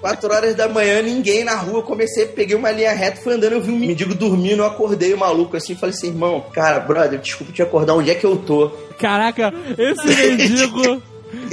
[0.00, 1.82] 4 horas da manhã, ninguém na rua.
[1.82, 5.18] Comecei, peguei uma linha reta, fui andando, eu vi um mendigo dormindo, eu acordei o
[5.18, 8.70] maluco assim, falei assim, irmão, cara, brother, desculpa te acordar, onde é que eu tô?
[8.98, 11.02] Caraca, esse mendigo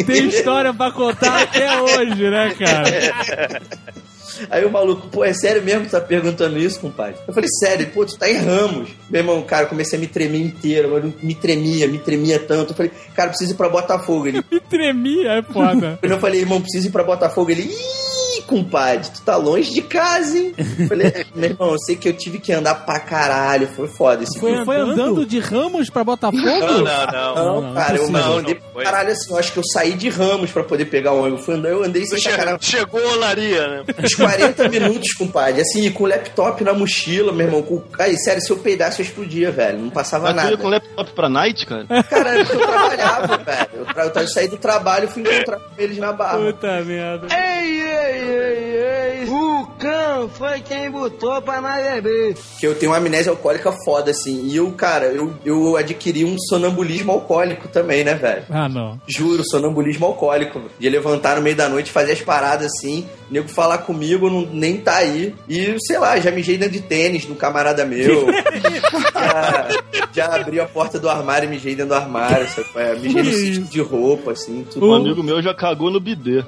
[0.05, 3.61] tem história pra contar até hoje, né, cara?
[4.49, 7.15] Aí o maluco, pô, é sério mesmo que tu tá perguntando isso, compadre?
[7.27, 8.89] Eu falei, sério, pô, tu tá em Ramos.
[9.09, 12.71] Meu irmão, cara, eu comecei a me tremer inteiro, eu me tremia, me tremia tanto.
[12.71, 14.27] Eu falei, cara, preciso ir pra Botafogo.
[14.27, 15.97] Ele, Me tremia, é foda.
[16.03, 17.49] eu falei, irmão, preciso ir pra Botafogo.
[17.49, 20.53] Ele, ih, compadre, tu tá longe de casa, hein?
[20.57, 24.23] Eu falei, meu irmão, eu sei que eu tive que andar pra caralho, foi foda.
[24.23, 24.63] Esse Foi.
[24.63, 25.25] Foi andando?
[25.25, 26.43] de Ramos pra Botafogo?
[26.43, 27.35] Não, não, não.
[27.35, 28.83] Não, não, cara, eu, eu andei Não, foi.
[28.85, 31.47] caralho assim, eu acho que eu saí de Ramos pra poder pegar o ônibus.
[31.47, 32.59] Eu andei sem Che- sacanagem.
[32.61, 33.83] Chegou a olaria, né?
[34.03, 35.61] Uns 40 minutos, compadre.
[35.61, 37.61] Assim, com o laptop na mochila, meu irmão.
[37.61, 37.81] Com...
[37.99, 39.79] Aí, sério, se eu peidasse, eu explodia, velho.
[39.79, 40.51] Não passava Mas nada.
[40.51, 41.85] ia com laptop pra night, cara?
[42.03, 43.67] Cara, eu trabalhava, velho.
[43.73, 44.03] Eu, tra...
[44.05, 46.37] eu tra- eu saí do trabalho e fui encontrar com eles na barra.
[46.39, 47.27] Puta merda.
[47.35, 52.35] Ei, ei, ei, ei, o cão foi quem botou pra nós beber.
[52.59, 54.45] Que eu tenho uma amnésia alcoólica foda, assim.
[54.47, 58.43] E eu, cara, eu, eu adquiri um sonambulismo alcoólico também, né, velho?
[58.49, 58.99] Ah, não.
[59.07, 60.61] Juro, sonambulismo alcoólico.
[60.79, 64.77] De levantar no meio da noite, fazer as paradas assim, nego falar comigo, não, nem
[64.77, 65.33] tá aí.
[65.47, 68.27] E, sei lá, já mijei dentro de tênis do camarada meu.
[69.13, 69.67] já,
[70.13, 72.67] já abri a porta do armário e mijei dentro do armário, sabe?
[72.75, 72.95] é?
[72.95, 74.89] Mijei no de roupa, assim, tudo.
[74.89, 76.43] Um amigo meu já cagou no bidê.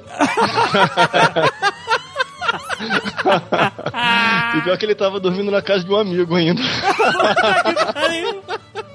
[4.56, 6.62] e pior que ele tava dormindo na casa de um amigo ainda.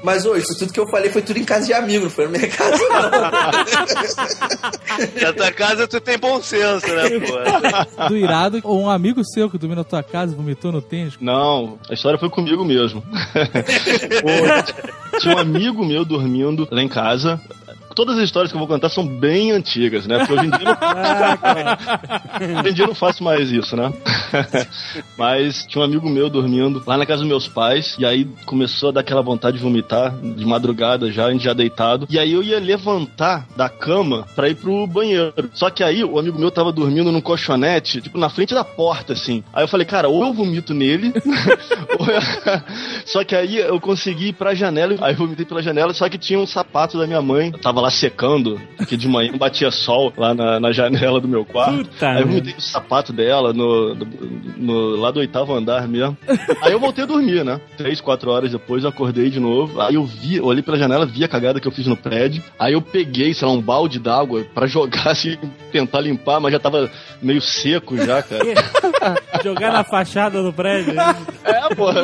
[0.05, 2.25] Mas, ô, isso tudo que eu falei foi tudo em casa de amigo, não foi
[2.25, 3.01] na minha casa, não.
[5.19, 7.33] Na tua casa tu tem bom senso, né, pô?
[8.07, 11.15] Do irado, ou um amigo seu que dormiu na tua casa e vomitou no tênis.
[11.19, 13.01] Não, a história foi comigo mesmo.
[14.23, 17.41] Ô, tinha um amigo meu dormindo lá em casa.
[17.95, 20.17] Todas as histórias que eu vou contar são bem antigas, né?
[20.19, 23.91] Porque hoje em dia eu não, hoje em dia eu não faço mais isso, né?
[25.17, 28.89] Mas tinha um amigo meu dormindo lá na casa dos meus pais, e aí começou
[28.89, 32.05] a dar aquela vontade de vomitar, de madrugada já, a gente já deitado.
[32.09, 35.33] E aí eu ia levantar da cama pra ir pro banheiro.
[35.53, 39.13] Só que aí o amigo meu tava dormindo num colchonete, tipo, na frente da porta,
[39.13, 39.43] assim.
[39.53, 41.13] Aí eu falei, cara, ou eu vomito nele,
[41.99, 42.21] ou eu-
[43.05, 46.17] Só que aí eu consegui ir pra janela, aí eu vomitei pela janela, só que
[46.17, 50.33] tinha um sapato da minha mãe, tava lá secando, porque de manhã batia sol lá
[50.33, 51.77] na, na janela do meu quarto.
[51.89, 54.07] Puta aí eu vomitei no sapato dela, no, no-
[54.57, 56.17] no- lá do oitavo andar mesmo.
[56.61, 57.59] Aí eu voltei a dormir, né?
[57.77, 59.79] Três, quatro horas depois eu acordei de novo.
[59.81, 62.43] Aí eu vi, eu olhei pela janela, vi a cagada que eu fiz no prédio.
[62.59, 65.37] Aí eu peguei, sei lá, um balde d'água pra jogar assim,
[65.71, 66.89] tentar limpar, mas já tava
[67.21, 68.43] meio seco já, cara.
[69.45, 70.95] Jogar na fachada do prédio.
[71.45, 72.01] É, porra.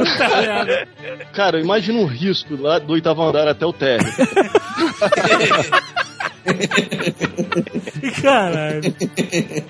[1.33, 4.05] Cara, imagina um risco lá do oitavo andar até o térreo.
[8.21, 8.81] Caralho.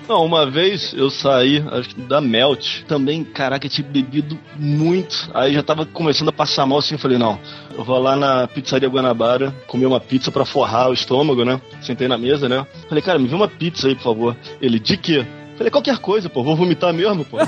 [0.06, 5.30] Não, uma vez eu saí, acho que da Melt, também, caraca, eu tinha bebido muito.
[5.32, 7.38] Aí já tava começando a passar mal assim, eu falei, não,
[7.74, 11.58] eu vou lá na pizzaria Guanabara comer uma pizza pra forrar o estômago, né?
[11.80, 12.66] Sentei na mesa, né?
[12.88, 14.36] Falei, cara, me vê uma pizza aí, por favor.
[14.60, 15.26] Ele, de quê?
[15.56, 17.36] Falei, qualquer coisa, pô, vou vomitar mesmo, pô.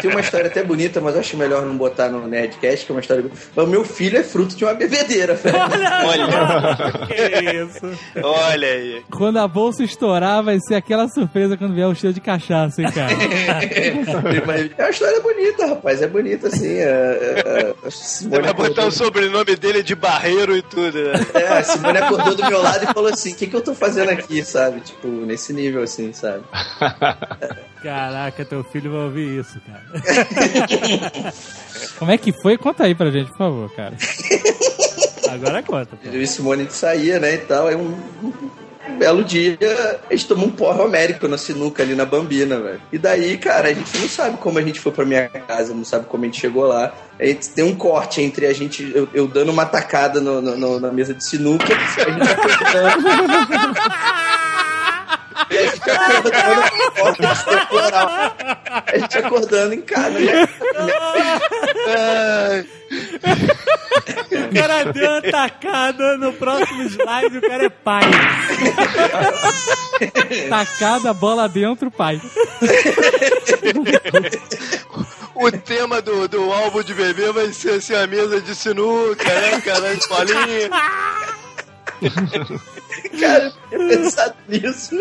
[0.00, 3.00] Tem uma história até bonita, mas acho melhor não botar no Nerdcast, que é uma
[3.00, 3.24] história.
[3.56, 5.56] O meu filho é fruto de uma bebedeira, velho.
[5.58, 7.98] Olha, Que isso.
[8.22, 9.02] olha aí.
[9.10, 12.88] Quando a bolsa estourar, vai ser aquela surpresa quando vier o cheiro de cachaça, hein,
[12.90, 13.12] cara?
[14.78, 16.02] É uma história bonita, rapaz.
[16.02, 16.76] É bonita, assim.
[16.78, 17.74] É, é, é,
[18.28, 21.12] Vai botar o sobrenome dele de Barreiro e tudo, né?
[21.34, 23.74] É, a Simone acordou do meu lado e falou assim: o que, que eu tô
[23.74, 24.80] fazendo aqui, sabe?
[24.80, 26.44] Tipo, nesse nível, assim, sabe?
[27.82, 31.32] Caraca, teu filho vai ouvir isso, cara.
[31.98, 32.58] Como é que foi?
[32.58, 33.94] Conta aí pra gente, por favor, cara.
[35.30, 35.96] Agora conta.
[35.96, 36.08] pô.
[36.12, 37.66] Eu e Simone saía, né, e tal.
[37.68, 39.56] Aí um, um belo dia,
[40.08, 42.80] a gente tomou um porra homérico na sinuca ali na Bambina, velho.
[42.92, 45.84] E daí, cara, a gente não sabe como a gente foi pra minha casa, não
[45.84, 46.92] sabe como a gente chegou lá.
[47.18, 50.56] A gente tem um corte entre a gente, eu, eu dando uma tacada no- no-
[50.56, 52.02] no- na mesa de sinuca, a gente.
[55.50, 55.90] E a gente
[57.56, 58.12] acordando.
[58.70, 60.48] A gente acordando em casa, né?
[64.32, 68.02] O cara deu uma tacada no próximo slide o cara é pai.
[70.48, 72.20] Tacada, bola dentro, pai.
[75.34, 79.60] O tema do, do álbum de bebê vai ser assim, a mesa de sinuca, né,
[79.60, 79.90] cara?
[79.90, 80.70] As bolinhas.
[83.20, 84.96] Cara, eu tinha pensado nisso.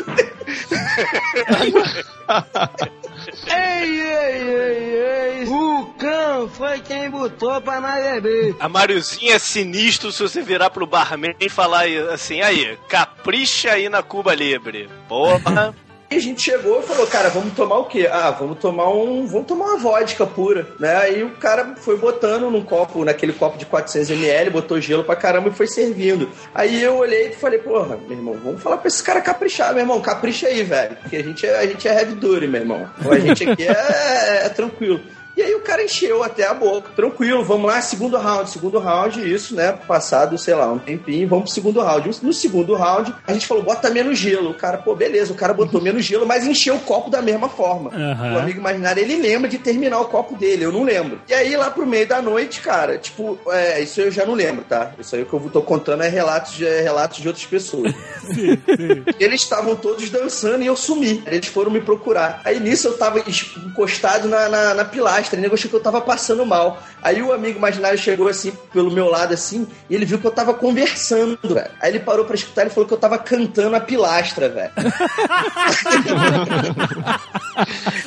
[3.48, 5.48] Ei, ei, ei, ei.
[5.48, 8.56] O cão foi quem botou pra nós beber.
[8.60, 13.90] A Mariozinha é sinistro se você virar pro barman e falar assim, aí, capricha aí
[13.90, 14.90] na Cuba Libre.
[15.08, 15.76] Porra.
[16.14, 18.08] A gente chegou e falou, cara, vamos tomar o quê?
[18.12, 19.26] Ah, vamos tomar um.
[19.26, 20.96] Vamos tomar uma vodka pura, né?
[20.98, 25.50] Aí o cara foi botando num copo, naquele copo de 400ml, botou gelo pra caramba
[25.50, 26.30] e foi servindo.
[26.54, 29.84] Aí eu olhei e falei, porra, meu irmão, vamos falar pra esse cara caprichar, meu
[29.84, 30.98] irmão, capricha aí, velho.
[31.02, 32.90] Porque a gente é, a gente é heavy duty, meu irmão.
[33.10, 35.00] A gente aqui é, é- é tranquilo.
[35.42, 36.92] E aí o cara encheu até a boca.
[36.96, 38.48] Tranquilo, vamos lá, segundo round.
[38.48, 39.72] Segundo round, isso, né?
[39.72, 42.12] Passado, sei lá, um tempinho, vamos pro segundo round.
[42.22, 44.52] No segundo round, a gente falou, bota menos gelo.
[44.52, 47.50] O cara, pô, beleza, o cara botou menos gelo, mas encheu o copo da mesma
[47.50, 47.90] forma.
[47.90, 48.36] Aham.
[48.36, 51.20] O amigo imaginário, ele lembra de terminar o copo dele, eu não lembro.
[51.28, 54.64] E aí, lá pro meio da noite, cara, tipo, é, isso eu já não lembro,
[54.64, 54.92] tá?
[55.00, 57.94] Isso aí que eu tô contando é relatos de, é relatos de outras pessoas.
[59.20, 61.24] Eles estavam todos dançando e eu sumi.
[61.26, 62.42] Eles foram me procurar.
[62.46, 66.02] Aí nisso eu tava encostado na, na, na pilastra, e nego achou que eu tava
[66.02, 66.82] passando mal.
[67.02, 70.32] Aí o amigo imaginário chegou assim, pelo meu lado assim, e ele viu que eu
[70.32, 71.72] tava conversando, velho.
[71.80, 74.72] Aí ele parou pra escutar e falou que eu tava cantando a pilastra, velho.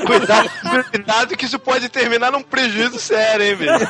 [0.06, 0.50] Cuidado,
[0.90, 3.88] cuidado que isso pode terminar num prejuízo sério, hein, velho?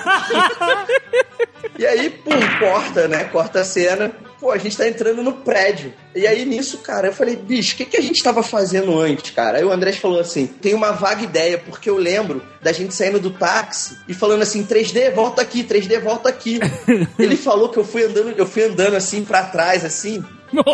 [1.79, 3.25] E aí, pum, corta, né?
[3.25, 4.12] Corta a cena.
[4.44, 5.94] Pô, a gente tá entrando no prédio.
[6.14, 9.30] E aí, nisso, cara, eu falei, bicho, o que, que a gente tava fazendo antes,
[9.30, 9.57] cara?
[9.57, 13.18] Aí o Andrés falou assim: tem uma vaga ideia, porque eu lembro da gente saindo
[13.18, 16.61] do táxi e falando assim, 3D, volta aqui, 3D, volta aqui.
[17.18, 20.22] Ele falou que eu fui andando, eu fui andando assim pra trás, assim,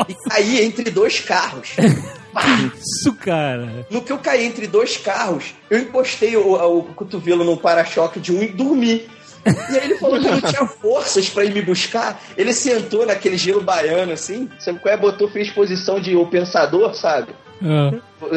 [0.08, 1.76] e caí entre dois carros.
[2.76, 3.86] Isso, cara.
[3.88, 8.32] No que eu caí entre dois carros, eu encostei o, o cotovelo no para-choque de
[8.32, 9.08] um e dormi.
[9.46, 12.20] E aí ele falou que não tinha forças pra ir me buscar.
[12.36, 14.96] Ele sentou naquele gelo baiano, assim, sabe qual é?
[14.96, 17.28] Botou, fez posição de o pensador, sabe?
[17.62, 17.90] Ah,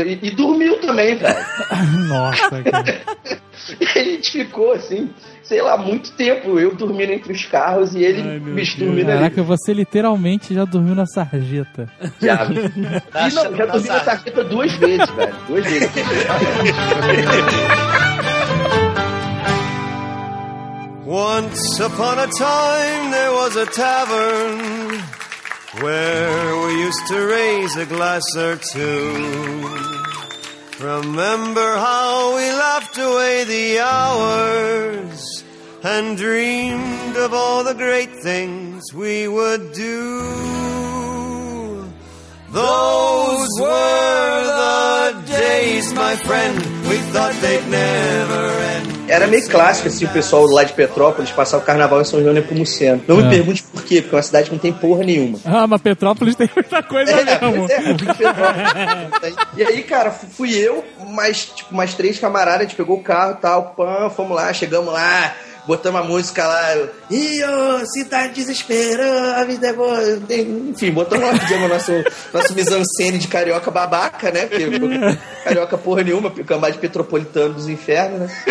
[0.05, 1.35] E, e dormiu também, velho.
[2.07, 3.01] nossa, cara.
[3.79, 5.09] E a gente ficou assim,
[5.41, 6.59] sei lá, muito tempo.
[6.59, 8.75] Eu dormindo entre os carros e ele Ai, Deus.
[8.75, 9.19] dormindo ali.
[9.19, 11.87] Caraca, você literalmente já dormiu na sarjeta.
[12.21, 12.45] Já.
[12.51, 15.35] E não, já dormi na sarjeta duas vezes, velho.
[15.47, 15.91] Duas vezes.
[21.13, 24.99] Once upon a time there was a tavern
[25.83, 29.61] where we used to raise a glass or two.
[30.79, 35.43] Remember how we laughed away the hours
[35.83, 40.19] and dreamed of all the great things we would do.
[42.49, 46.57] Those were the days, my friend,
[46.89, 48.92] we thought they'd never end.
[49.07, 52.33] Era meio clássico, assim, o pessoal lá de Petrópolis passar o carnaval em São João
[52.33, 53.03] Nepomuceno.
[53.07, 53.29] Não me É.
[53.29, 55.37] pergunte por quê, porque é uma cidade que não tem porra nenhuma.
[55.45, 57.67] Ah, mas Petrópolis tem muita coisa mesmo.
[57.69, 59.35] É, vim de Petrópolis.
[59.57, 63.03] e aí, cara, fu- fui eu, mais, tipo, mais três camaradas, a gente pegou o
[63.03, 65.35] carro e tal, pã, fomos lá, chegamos lá,
[65.67, 66.75] botamos a música lá,
[67.09, 69.03] Rio, cidade desespero,
[69.35, 69.99] a vida é boa.
[70.29, 71.91] Enfim, botamos lá, fizemos nosso,
[72.33, 74.45] nosso mise-en-scène de carioca babaca, né?
[74.45, 74.69] Porque
[75.43, 78.29] carioca porra nenhuma, cambá de petropolitano dos infernos, né?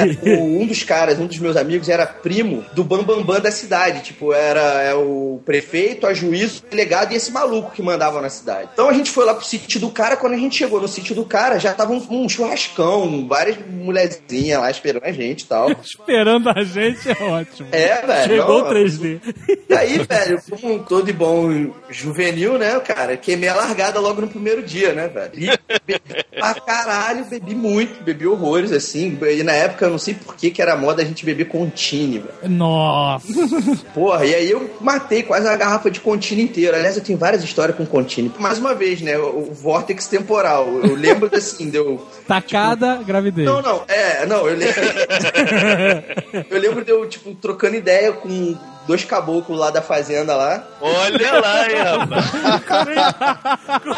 [0.00, 3.50] É, um dos caras, um dos meus amigos, era primo do Bambambam Bam Bam da
[3.50, 4.02] cidade.
[4.02, 8.28] Tipo, era é, o prefeito, a juiz, o delegado e esse maluco que mandava na
[8.28, 8.68] cidade.
[8.72, 10.16] Então a gente foi lá pro sítio do cara.
[10.16, 14.60] Quando a gente chegou no sítio do cara, já tava um, um churrascão, várias mulherzinhas
[14.60, 15.68] lá esperando a gente e tal.
[16.00, 17.68] Esperando a gente é ótimo.
[17.72, 18.24] É, velho.
[18.26, 19.20] Chegou o não, 3D.
[19.68, 24.28] e aí, velho, como todo e bom juvenil, né, cara, queimei a largada logo no
[24.28, 25.32] primeiro dia, né, velho?
[25.34, 29.18] E bebi pra caralho, bebi muito, bebi horrores, assim.
[29.20, 32.18] E na época, eu não sei por que que era moda a gente beber contine,
[32.18, 32.50] velho.
[32.54, 33.26] Nossa.
[33.94, 36.76] Porra, e aí eu matei quase uma garrafa de contine inteira.
[36.76, 38.32] Aliás, eu tenho várias histórias com contine.
[38.38, 40.66] Mais uma vez, né, o, o vórtex temporal.
[40.82, 42.06] Eu lembro, assim, deu...
[42.26, 43.46] Tacada, gravidez.
[43.46, 44.80] Não, não, é, não, eu lembro.
[46.50, 50.64] eu lembro de eu, tipo, trocando ideia com dois caboclos lá da fazenda lá.
[50.80, 52.30] Olha lá, hein, rapaz.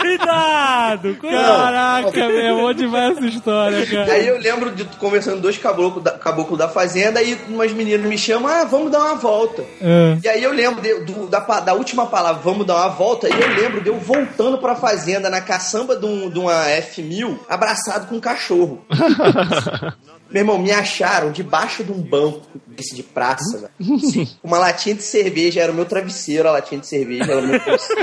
[0.01, 1.47] Cuidado, cuidado.
[1.47, 4.13] Caraca, meu, bom demais essa história, cara.
[4.13, 8.07] Aí eu lembro de conversando com dois caboclos da, caboclo da fazenda e umas meninas
[8.07, 9.63] me chamam, ah, vamos dar uma volta.
[9.81, 10.19] É.
[10.23, 13.33] E aí eu lembro de- do- da, da última palavra, vamos dar uma volta, e
[13.33, 18.09] eu lembro de eu voltando pra fazenda na caçamba de, um- de uma F1000, abraçado
[18.09, 18.85] com um cachorro.
[20.33, 24.29] Meu irmão, me acharam debaixo de um banco desse de praça, velho.
[24.43, 27.61] Uma latinha de cerveja, era o meu travesseiro, a latinha de cerveja, era o meu
[27.61, 28.03] travesseiro.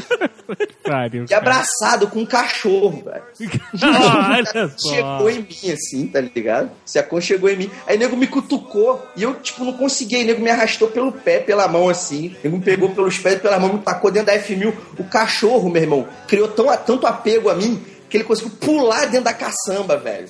[1.30, 3.24] E abraçado com um cachorro, velho.
[3.82, 4.90] Olha só.
[4.90, 6.72] Chegou em mim, assim, tá ligado?
[6.86, 7.72] Se aconchegou em mim.
[7.88, 10.16] Aí o nego me cutucou e eu, tipo, não consegui.
[10.16, 12.30] Aí o nego me arrastou pelo pé, pela mão, assim.
[12.30, 14.74] O nego me pegou pelos pés, pela mão, me tacou dentro da F1000.
[14.98, 19.26] O cachorro, meu irmão, criou tão, tanto apego a mim que ele conseguiu pular dentro
[19.26, 20.28] da caçamba, velho.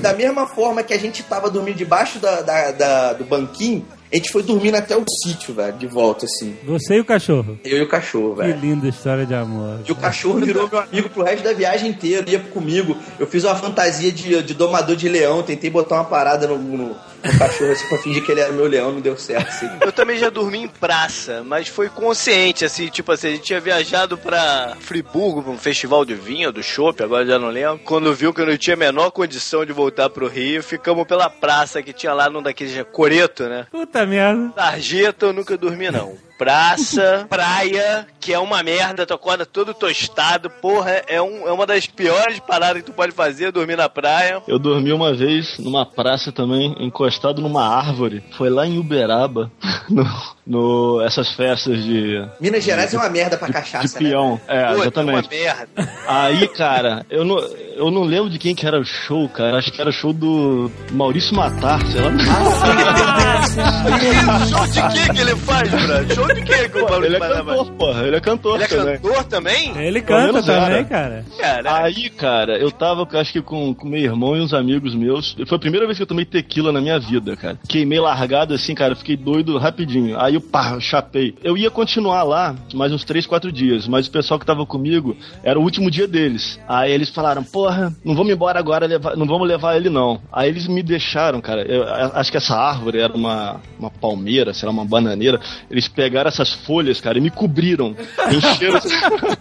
[0.00, 4.16] da mesma forma que a gente tava dormindo debaixo da, da- da- do banquinho, a
[4.16, 6.54] gente foi dormindo até o sítio, velho, de volta, assim.
[6.64, 7.58] Você e o cachorro.
[7.64, 8.60] Eu e o cachorro, Que velho.
[8.60, 9.80] linda história de amor.
[9.88, 12.94] E o cachorro virou meu amigo pro resto da viagem inteira, ia comigo.
[13.18, 16.96] Eu fiz uma fantasia de, de domador de leão, tentei botar uma parada no, no-
[17.24, 19.68] no cachorro assim pra fingir que ele era meu leão, não deu certo, assim.
[19.80, 23.60] Eu também já dormi em praça, mas foi consciente, assim, tipo assim, a gente tinha
[23.60, 27.80] viajado pra Friburgo, pra um festival de vinho, do chopp, agora já não lembro.
[27.84, 31.28] Quando viu que eu não tinha a menor condição de voltar pro Rio, ficamos pela
[31.30, 33.66] praça que tinha lá num daqueles coreto, né?
[33.70, 34.52] Puta merda.
[34.54, 36.16] Sarjeta eu nunca dormi, não.
[36.38, 41.66] Praça, praia, que é uma merda, tu acorda todo tostado, porra, é, um, é uma
[41.66, 44.42] das piores paradas que tu pode fazer, dormir na praia.
[44.48, 48.22] Eu dormi uma vez numa praça também, encostado numa árvore.
[48.36, 49.50] Foi lá em Uberaba,
[49.88, 50.04] no,
[50.46, 54.08] no- essas festas de, Minas Gerais é uma merda pra de cachaça, né?
[54.10, 54.40] peão.
[54.48, 55.28] É, Pô, é uma exatamente.
[55.28, 55.92] merda.
[56.06, 59.58] Aí, cara, eu não, eu não lembro de quem que era o show, cara.
[59.58, 62.10] Acho que era o show do Maurício Matar, sei lá.
[63.42, 66.12] Show de que que ele faz, Brad?
[66.12, 68.02] Show de que que o Maurício Ele é cantor, porra.
[68.06, 68.94] Ele é cantor Ele é também.
[68.98, 69.78] cantor também?
[69.78, 71.24] Ele Pelo canta menos também, cara.
[71.38, 75.36] Cara, Aí, cara, eu tava, acho que com, com meu irmão e uns amigos meus.
[75.46, 77.58] Foi a primeira vez que eu tomei tequila na minha vida, cara.
[77.68, 78.94] Queimei largado assim, cara.
[78.94, 80.18] Fiquei doido rapidinho.
[80.20, 81.34] Aí eu, pá, chapei.
[81.42, 85.16] Eu ia continuar lá mais uns 3, 4 dias, mas o pessoal que tava comigo
[85.42, 86.58] era o último dia deles.
[86.68, 90.20] Aí eles falaram, porra, não vamos embora agora, levar- não vamos levar ele não.
[90.32, 91.62] Aí eles me deixaram, cara.
[91.62, 91.82] Eu,
[92.14, 93.31] acho que essa árvore era uma,
[93.78, 95.40] uma palmeira, sei lá, uma bananeira.
[95.70, 97.94] Eles pegaram essas folhas, cara, e me cobriram.
[98.30, 98.80] Encheram.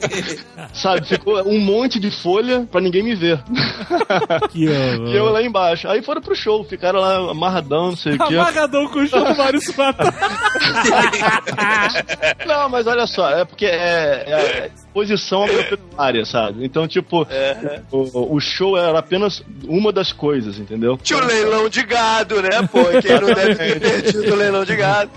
[0.73, 3.41] Sabe, ficou um monte de folha pra ninguém me ver.
[4.51, 4.65] Que.
[4.65, 5.87] E eu lá embaixo.
[5.87, 8.35] Aí foram pro show, ficaram lá amarradão, não sei o quê.
[8.35, 10.13] Amarradão com o show do Maurício Matar.
[12.45, 16.65] Não, mas olha só, é porque é, é posição agropecuária, sabe?
[16.65, 17.27] Então, tipo,
[17.91, 20.97] o, o show era apenas uma das coisas, entendeu?
[21.01, 22.83] tinha o leilão de gado, né, pô?
[23.01, 25.11] Quem não deve ter perdido o leilão de gado.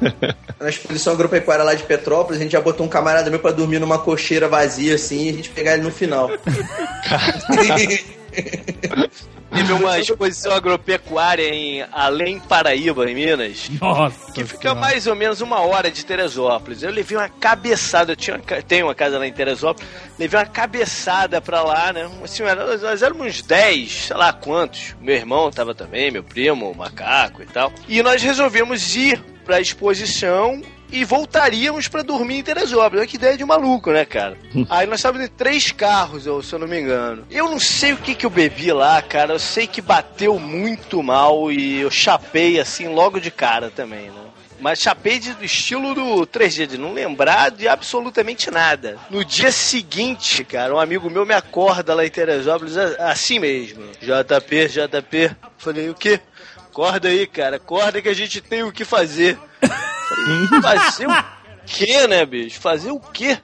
[0.60, 3.78] Na exposição agropecuária lá de Petrópolis, a gente já botou um camarada meu pra dormir
[3.78, 6.30] numa cocheira vazia, assim, e a gente pegar ele no final.
[9.50, 13.68] Teve uma exposição agropecuária em Além Paraíba, em Minas.
[13.80, 14.30] Nossa.
[14.32, 14.80] Que fica Senhora.
[14.80, 16.82] mais ou menos uma hora de Teresópolis.
[16.82, 20.46] Eu levei uma cabeçada, eu tinha uma tenho uma casa lá em Teresópolis, levei uma
[20.46, 22.08] cabeçada pra lá, né?
[22.22, 24.94] Assim, nós, nós éramos uns 10, sei lá quantos.
[25.00, 27.72] Meu irmão tava também, meu primo, o macaco e tal.
[27.88, 30.60] E nós resolvemos ir pra exposição
[30.90, 33.00] e voltaríamos pra dormir em Teresópolis.
[33.00, 34.36] Olha que ideia de maluco, né, cara?
[34.70, 37.26] Aí nós estávamos em três carros, eu- se eu não me engano.
[37.30, 39.32] Eu não sei o que que eu bebi lá, cara.
[39.34, 44.22] Eu sei que bateu muito mal e eu chapei assim logo de cara também, né?
[44.60, 48.98] Mas chapei de, do estilo do 3G, de não lembrar de absolutamente nada.
[49.08, 53.84] No dia seguinte, cara, um amigo meu me acorda lá em Teresópolis, assim mesmo.
[54.02, 55.30] JP, JP.
[55.58, 56.18] Falei, o quê?
[56.56, 57.54] Acorda aí, cara.
[57.56, 59.38] Acorda que a gente tem o que fazer.
[60.08, 61.24] Falei, fazer o
[61.66, 62.60] quê, né, bicho?
[62.60, 63.38] Fazer o quê?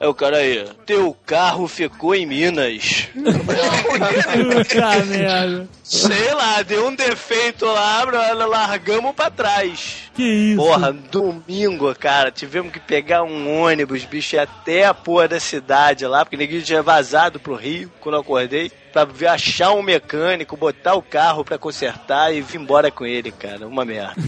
[0.00, 3.08] Aí o cara aí, teu carro ficou em Minas.
[3.14, 5.68] Puta merda.
[5.82, 8.04] Sei lá, deu um defeito lá,
[8.34, 10.10] largamos pra trás.
[10.14, 10.56] Que isso?
[10.56, 16.24] Porra, domingo, cara, tivemos que pegar um ônibus, bicho, até a porra da cidade lá,
[16.24, 20.94] porque ninguém tinha vazado pro Rio quando eu acordei, pra ver- achar um mecânico, botar
[20.94, 23.66] o carro pra consertar e vir embora com ele, cara.
[23.66, 24.14] Uma merda.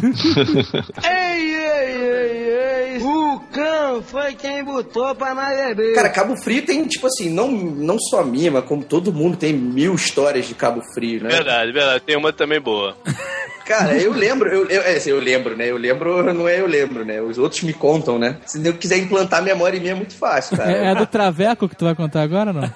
[1.09, 3.03] Ei, ei, ei, ei.
[3.03, 5.95] O cão foi quem botou pra nós beber.
[5.95, 9.53] Cara, Cabo Frio tem, tipo assim, não, não só mim, mas como todo mundo tem
[9.53, 11.29] mil histórias de Cabo Frio, né?
[11.31, 12.05] Verdade, verdade.
[12.05, 12.97] Tem uma também boa.
[13.67, 15.69] Cara, eu lembro, eu, eu, é, assim, eu lembro, né?
[15.71, 17.21] Eu lembro, não é eu lembro, né?
[17.21, 18.37] Os outros me contam, né?
[18.47, 20.71] Se eu quiser implantar memória em mim é muito fácil, cara.
[20.71, 22.63] É, é do Traveco que tu vai contar agora, não?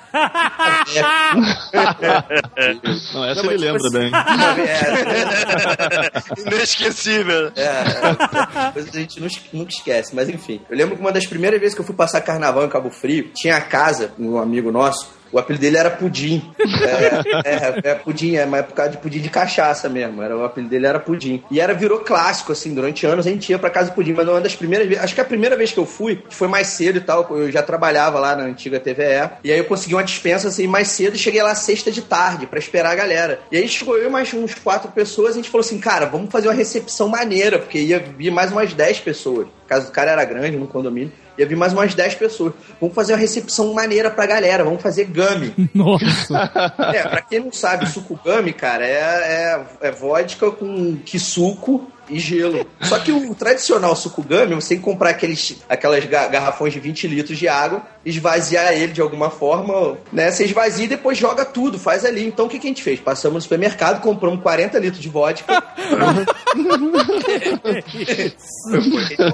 [3.15, 4.11] Não, essa Não, ele tipo lembra assim, bem.
[6.41, 7.53] É, Inesquecível.
[7.57, 10.61] é, coisa que a gente nunca- nunca esquece, mas enfim.
[10.69, 13.31] Eu lembro que uma das primeiras vezes que eu fui passar carnaval em Cabo Frio,
[13.35, 16.43] tinha a casa, um amigo nosso, o apelido dele era Pudim.
[16.61, 20.23] É, é, é Pudim, é, mas é por causa de pudim de cachaça mesmo.
[20.23, 21.43] Era, o apelido dele era Pudim.
[21.51, 24.27] E era, virou clássico, assim, durante anos a gente ia pra casa do Pudim, mas
[24.27, 26.99] uma das primeiras vezes, acho que a primeira vez que eu fui, foi mais cedo
[26.99, 30.49] e tal, eu já trabalhava lá na antiga TVE, e aí eu consegui uma dispensa,
[30.49, 33.41] assim, mais cedo e cheguei lá sexta de tarde pra esperar a galera.
[33.51, 36.31] E aí chegou eu e mais uns quatro pessoas, a gente falou assim, cara, vamos
[36.31, 39.47] fazer uma recepção maneira, porque ia vir mais umas 10 pessoas.
[39.67, 41.13] A casa do cara era grande, no condomínio.
[41.41, 42.53] Ia vir mais umas 10 pessoas.
[42.79, 44.63] Vamos fazer uma recepção maneira pra galera.
[44.63, 45.55] Vamos fazer gummy.
[45.73, 46.51] Nossa.
[46.93, 51.91] É, pra quem não sabe, suco gummy, cara, é, é, é vodka com que suco
[52.11, 52.67] e gelo.
[52.83, 57.07] Só que o tradicional sucugami, você tem que comprar aqueles, aquelas ga- garrafões de 20
[57.09, 60.31] litros de água, esvaziar ele de alguma forma, né?
[60.31, 62.27] Você esvazia e depois joga tudo, faz ali.
[62.27, 62.99] Então o que, que a gente fez?
[63.01, 65.63] Passamos no supermercado, compramos 40 litros de vodka.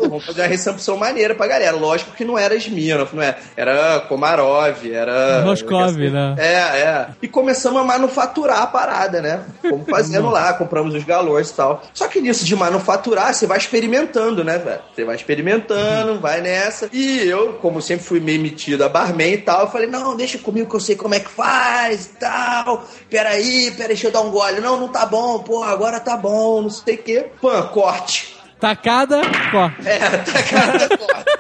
[0.00, 1.76] Vamos fazer uma recepção maneira pra galera.
[1.76, 3.36] Lógico que não era Smirnoff, não é?
[3.56, 5.42] Era Komarov, era.
[5.42, 6.34] Roscov, né?
[6.38, 7.06] É, é.
[7.22, 9.40] E começamos a manufaturar a parada, né?
[9.62, 11.82] Fomos fazendo lá, compramos os galões e tal.
[11.92, 14.80] Só que nisso de manufaturar, você vai experimentando, né, velho?
[14.94, 16.88] Você vai experimentando, vai nessa.
[16.92, 20.38] E eu, como sempre fui meio metido a barman e tal, eu falei, não, deixa
[20.38, 22.84] comigo que eu sei como é que faz e tal.
[23.10, 24.60] Peraí, peraí, deixa eu dar um gole.
[24.60, 27.26] Não, não tá bom, pô, agora tá bom, não sei o quê.
[27.40, 28.36] Pã, corte.
[28.60, 29.88] Tacada, corta.
[29.88, 31.36] É, tá cara corte.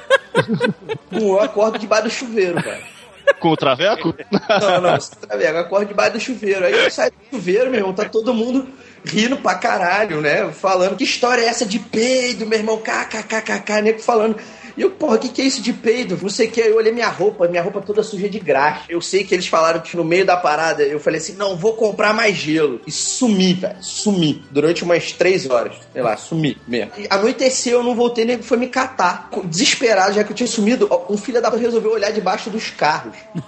[1.10, 2.95] Pô, eu acordo debaixo do chuveiro, velho.
[3.40, 4.14] Com o traveco?
[4.60, 5.58] Não, não, você tá vendo?
[5.58, 6.64] Acordo debaixo do chuveiro.
[6.64, 8.68] Aí eu saio do chuveiro, meu irmão, tá todo mundo
[9.04, 10.50] rindo pra caralho, né?
[10.52, 12.78] Falando, que história é essa de peido, meu irmão?
[12.78, 14.36] KKKKK, nego falando.
[14.76, 16.18] E eu, porra, o que, que é isso de peido?
[16.20, 16.60] Não sei o que.
[16.60, 18.84] Eu olhei minha roupa, minha roupa toda suja de graxa.
[18.88, 21.74] Eu sei que eles falaram que no meio da parada eu falei assim: não, vou
[21.74, 22.80] comprar mais gelo.
[22.86, 23.76] E sumi, velho.
[23.80, 24.44] Sumi.
[24.50, 25.74] Durante umas três horas.
[25.92, 26.92] Sei lá, sumi mesmo.
[26.98, 29.30] E anoiteceu, eu não voltei, nego foi me catar.
[29.44, 33.16] Desesperado, já que eu tinha sumido, um filho da resolveu olhar debaixo dos carros.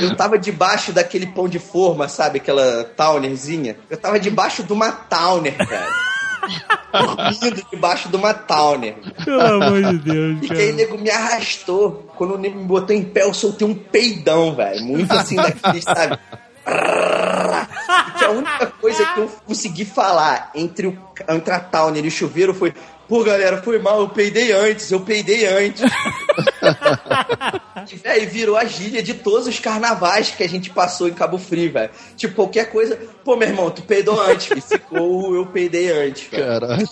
[0.00, 2.38] Eu tava debaixo daquele pão de forma, sabe?
[2.38, 3.76] Aquela townerzinha.
[3.90, 6.13] Eu tava debaixo de uma towner, cara.
[6.92, 8.94] Dormindo debaixo de uma towner.
[9.24, 10.76] Pelo amor de Deus, E que aí o cara.
[10.76, 12.10] nego me arrastou.
[12.16, 14.84] Quando o nego me botou em pé, eu soltei um peidão, velho.
[14.84, 16.18] Muito assim daquele, sabe?
[16.66, 22.08] E que a única coisa que eu consegui falar entre, o, entre a Towner e
[22.08, 22.72] o chuveiro foi:
[23.08, 25.82] Pô, galera, foi mal, eu peidei antes, eu peidei antes.
[27.92, 31.38] E, velho, virou a gíria de todos os carnavais que a gente passou em Cabo
[31.38, 31.90] Frio, velho.
[32.16, 32.98] Tipo, qualquer coisa.
[33.24, 34.62] Pô, meu irmão, tu peidou antes, filho.
[34.62, 36.44] Ficou, eu peidei antes, velho.
[36.44, 36.88] Caralho.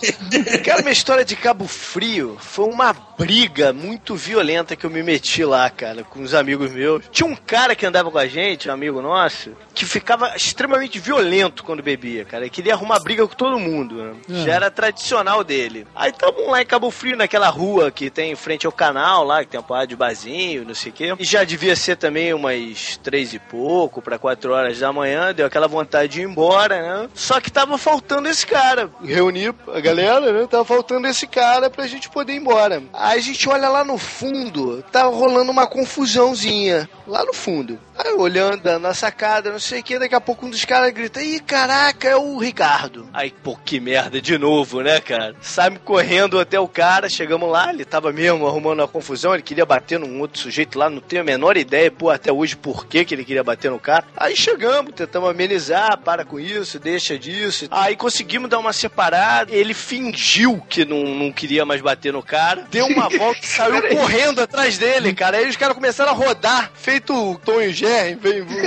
[0.63, 5.43] Cara, minha história de Cabo Frio foi uma briga muito violenta que eu me meti
[5.43, 7.03] lá, cara, com os amigos meus.
[7.11, 11.63] Tinha um cara que andava com a gente, um amigo nosso, que ficava extremamente violento
[11.63, 12.43] quando bebia, cara.
[12.43, 14.13] Ele queria arrumar briga com todo mundo, né?
[14.43, 15.87] Já era tradicional dele.
[15.95, 19.43] Aí tamo lá em Cabo Frio, naquela rua que tem em frente ao canal lá,
[19.43, 21.15] que tem uma porrada de barzinho, não sei o quê.
[21.17, 25.45] E já devia ser também umas três e pouco, pra quatro horas da manhã, deu
[25.45, 27.09] aquela vontade de ir embora, né?
[27.13, 28.89] Só que tava faltando esse cara.
[29.03, 30.47] Reuni a galera, né?
[30.47, 32.83] Tava faltando esse cara pra gente poder ir embora.
[32.93, 36.89] Aí a gente olha lá no fundo, tava rolando uma confusãozinha.
[37.07, 37.79] Lá no fundo.
[37.97, 41.21] Aí olhando na sacada, não sei o que, daqui a pouco um dos caras grita:
[41.21, 43.07] Ih, caraca, é o Ricardo.
[43.13, 45.35] Aí, pô, que merda, de novo, né, cara?
[45.41, 49.65] Saímos correndo até o cara, chegamos lá, ele tava mesmo arrumando uma confusão, ele queria
[49.65, 53.05] bater num outro sujeito lá, não tenho a menor ideia, pô, até hoje por que,
[53.05, 54.05] que ele queria bater no cara.
[54.17, 57.67] Aí chegamos, tentamos amenizar, para com isso, deixa disso.
[57.69, 62.65] Aí conseguimos dar uma separada, ele fingiu que não, não queria mais bater no cara,
[62.71, 65.37] deu uma volta e saiu correndo atrás dele, cara.
[65.37, 67.61] Aí os caras começaram a rodar, feito o Tom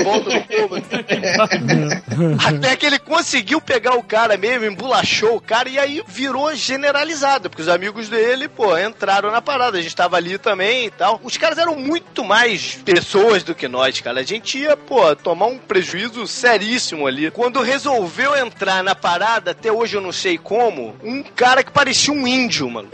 [0.04, 0.76] volta do povo.
[2.46, 7.48] Até que ele conseguiu pegar o cara mesmo, embolachou o cara e aí virou generalizado,
[7.48, 9.78] porque os amigos dele, pô, entraram na parada.
[9.78, 11.20] A gente tava ali também e tal.
[11.22, 14.20] Os caras eram muito mais pessoas do que nós, cara.
[14.20, 17.30] A gente ia, pô, tomar um prejuízo seríssimo ali.
[17.30, 22.12] Quando resolveu entrar na parada, até hoje eu não sei como, um cara que parecia
[22.12, 22.88] um índio, mano.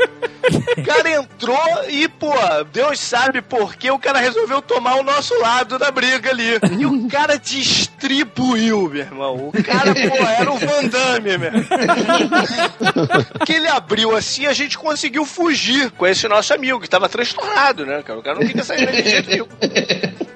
[0.77, 2.33] O cara entrou e, pô,
[2.73, 6.59] Deus sabe por que o cara resolveu tomar o nosso lado da briga ali.
[6.79, 9.49] E o cara distribuiu, meu irmão.
[9.49, 11.53] O cara, pô, era o Van Damme, meu.
[13.47, 17.87] que ele abriu assim, a gente conseguiu fugir com esse nosso amigo, que tava transtornado,
[17.87, 18.01] né?
[18.01, 19.49] O cara não queria sair de jeito.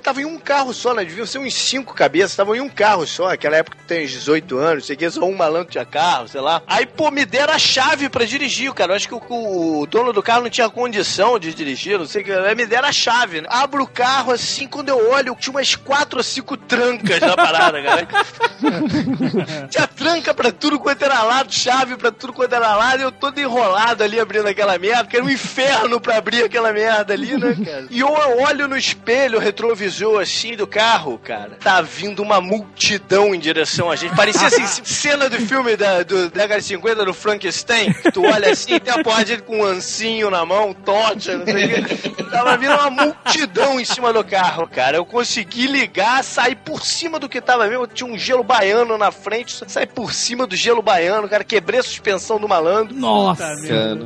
[0.07, 1.04] Tava em um carro só, né?
[1.04, 3.32] Deviam ser uns cinco cabeças, estavam em um carro só.
[3.32, 6.62] Aquela época tem uns 18 anos, sei que só um malandro tinha carro, sei lá.
[6.64, 8.92] Aí, pô, me deram a chave pra dirigir, cara.
[8.92, 12.22] Eu acho que o, o dono do carro não tinha condição de dirigir, não sei
[12.22, 12.30] o que.
[12.30, 13.48] Aí me deram a chave, né?
[13.50, 17.82] Abro o carro assim, quando eu olho, tinha umas quatro ou cinco trancas na parada,
[17.82, 18.07] cara.
[19.68, 23.11] tinha tranca pra tudo quanto era lado, chave pra tudo quanto era lado, e eu
[23.11, 27.36] todo enrolado ali abrindo aquela merda, que era um inferno pra abrir aquela merda ali,
[27.36, 27.86] né, cara?
[27.96, 33.38] E eu olho no espelho, retrovisor assim do carro, cara, tá vindo uma multidão em
[33.38, 34.14] direção a gente.
[34.14, 38.78] Parecia assim, cena do filme da, do década de 50 do Frankenstein, tu olha assim,
[38.78, 42.24] tem a porra de com um ancinho na mão, tocha, não sei o que.
[42.30, 44.97] Tava vindo uma multidão em cima do carro, cara.
[44.97, 47.86] Eu consegui ligar, sair por cima do que tava mesmo.
[47.86, 51.44] Tinha um gelo baiano na frente, saí por cima do gelo baiano, cara.
[51.44, 52.94] Quebrei a suspensão do malandro.
[52.94, 53.55] Nossa!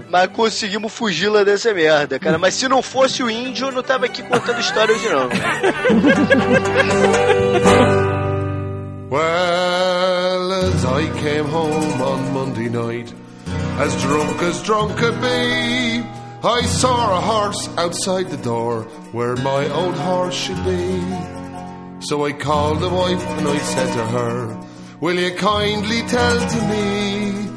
[0.08, 2.38] Mas conseguimos fugir lá dessa merda, cara.
[2.38, 5.28] Mas se não fosse o índio, eu não tava aqui contando história hoje, não.
[9.10, 13.12] Well, as I came home on Monday night,
[13.80, 16.04] as drunk as drunk could be,
[16.44, 21.00] I saw a horse outside the door where my old horse should be.
[22.06, 24.60] So I called the wife and I said to her,
[25.00, 27.49] Will you kindly tell to me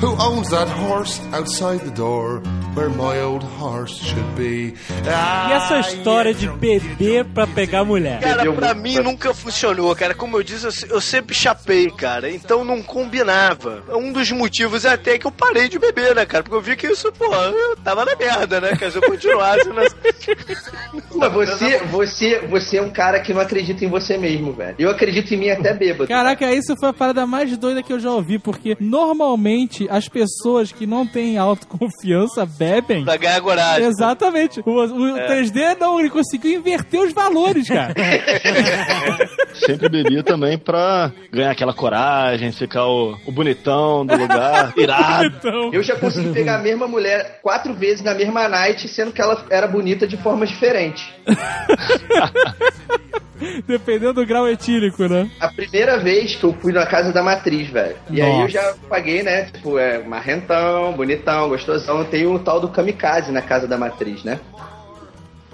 [0.00, 2.42] who owns that horse outside the door
[2.74, 4.74] where my old horse should be?
[5.06, 8.20] E essa história de beber pra pegar mulher?
[8.20, 10.14] Cara, pra mim nunca funcionou, cara.
[10.14, 12.30] Como eu disse, eu se- eu sempre chapei, cara.
[12.30, 13.82] Então não combinava.
[13.90, 16.42] Um dos motivos é até que eu parei de beber, né, cara?
[16.42, 18.74] Porque eu vi que isso, pô, eu tava na merda, né?
[18.76, 18.90] cara?
[18.90, 19.94] Se eu continuasse nessa...
[21.14, 24.74] Mas você, você, você é um cara que não acredita em você mesmo, velho.
[24.78, 26.08] Eu acredito em mim até bêbado.
[26.08, 30.72] Caraca, isso foi a parada mais doida que eu já ouvi, porque normalmente as pessoas
[30.72, 33.04] que não têm autoconfiança bebem.
[33.04, 33.86] pra ganhar coragem.
[33.86, 34.60] Exatamente.
[34.64, 37.94] O, o 3D não, ele conseguiu inverter os valores, cara.
[39.54, 45.70] Sempre bebi também pra ganhar aquela coragem, ficar o, o bonitão do lugar, irado.
[45.72, 49.44] Eu já consegui pegar a mesma mulher quatro vezes na mesma night, sendo que ela
[49.50, 51.04] era bonita de formas diferentes.
[53.66, 55.30] dependendo do grau etílico, né?
[55.40, 57.96] A primeira vez que eu fui na casa da matriz, velho.
[58.10, 58.48] E aí eu Nossa.
[58.50, 59.46] já paguei, né?
[59.46, 62.04] Tipo, é marrentão, bonitão, gostosão.
[62.04, 64.40] Tem o tal do kamikaze na casa da matriz, né?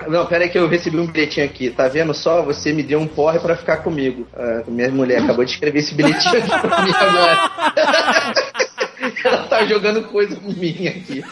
[0.08, 1.70] Não, pera aí que eu recebi um bilhetinho aqui.
[1.70, 2.42] Tá vendo só?
[2.42, 4.26] Você me deu um porre pra ficar comigo.
[4.34, 7.50] Ah, minha mulher acabou de escrever esse bilhetinho aqui pra mim agora.
[9.24, 11.22] Ela tá jogando coisa minha aqui.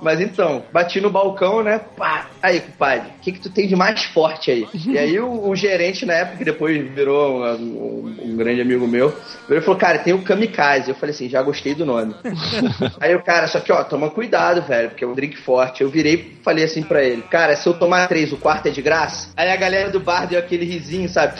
[0.00, 1.80] Mas então, bati no balcão, né?
[1.96, 2.26] Pá.
[2.42, 4.66] Aí, compadre, o que, que tu tem de mais forte aí?
[4.86, 8.86] E aí o, o gerente, na época, que depois virou um, um- um grande amigo
[8.86, 9.14] meu,
[9.48, 10.90] ele falou, cara, tem o kamikaze.
[10.90, 12.14] Eu falei assim, já gostei do nome.
[13.00, 15.82] aí o cara, só que, ó, toma cuidado, velho, porque é um drink forte.
[15.82, 18.70] Eu virei e falei assim pra ele, cara, se eu tomar três, o quarto é
[18.70, 19.30] de graça?
[19.36, 21.34] Aí a galera do bar deu aquele risinho, sabe?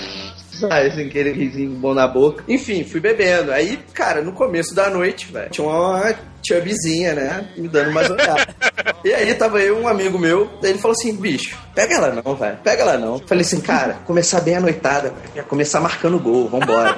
[0.61, 2.45] Sabe, assim, aquele risinho bom na boca.
[2.47, 3.51] Enfim, fui bebendo.
[3.51, 5.99] Aí, cara, no começo da noite, velho, tinha uma
[6.47, 7.49] chubzinha, né?
[7.57, 8.47] Me dando umas olhadas.
[9.05, 12.34] e aí tava eu um amigo meu, daí ele falou assim, bicho, pega ela não,
[12.34, 12.59] velho.
[12.62, 13.18] Pega ela não.
[13.20, 15.36] Falei assim, cara, começar bem a noitada, velho.
[15.36, 16.97] Ia começar marcando gol, vambora.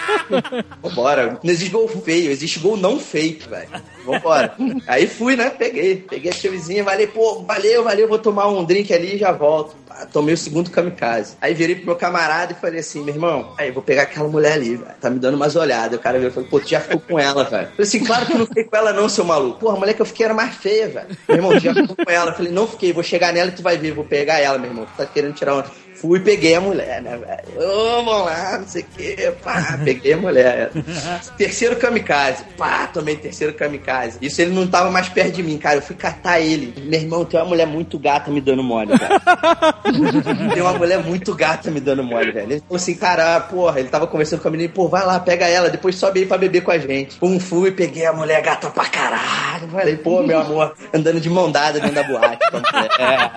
[0.82, 1.38] vambora.
[1.42, 3.68] Não existe gol feio, existe gol não feito, velho.
[4.04, 4.54] Vambora.
[4.86, 5.50] Aí fui, né?
[5.50, 5.96] Peguei.
[5.96, 9.74] Peguei a chamizinha, falei, pô, valeu, valeu, vou tomar um drink ali e já volto.
[10.12, 11.36] Tomei o segundo kamikaze.
[11.40, 14.52] Aí virei pro meu camarada e falei assim, meu irmão, aí vou pegar aquela mulher
[14.52, 14.94] ali, velho.
[15.00, 15.98] Tá me dando umas olhadas.
[15.98, 17.68] O cara virou e falou, pô, tu já ficou com ela, velho.
[17.68, 19.60] Falei assim, claro que eu não fiquei com ela não, seu maluco.
[19.60, 21.16] Porra, a mulher que eu fiquei era mais feia, velho.
[21.28, 22.30] Meu irmão, já com ela.
[22.30, 24.70] Eu falei, não fiquei, vou chegar nela e tu vai ver, vou pegar ela, meu
[24.70, 24.86] irmão.
[24.86, 25.64] Tu tá querendo tirar uma...
[26.00, 27.68] Fui e peguei a mulher, né, velho?
[27.68, 29.32] Ô, vamos lá, não sei o quê.
[29.42, 30.70] Pá, peguei a mulher.
[31.36, 32.44] terceiro kamikaze.
[32.56, 34.18] Pá, tomei terceiro kamikaze.
[34.20, 35.76] Isso ele não tava mais perto de mim, cara.
[35.76, 36.74] Eu fui catar ele.
[36.82, 40.52] Meu irmão, tem uma mulher muito gata me dando mole, velho.
[40.52, 42.52] tem uma mulher muito gata me dando mole, velho.
[42.52, 45.46] Ele falou assim, cara, porra, ele tava conversando com a menina, pô, vai lá, pega
[45.46, 47.16] ela, depois sobe aí pra beber com a gente.
[47.16, 49.68] Pum, fui, peguei a mulher gata pra caralho.
[49.70, 53.30] Falei, pô, meu amor, andando de mão dada dentro da boate mulher.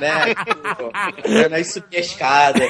[0.00, 0.34] né?
[0.76, 2.68] Pô, aí subi a escada.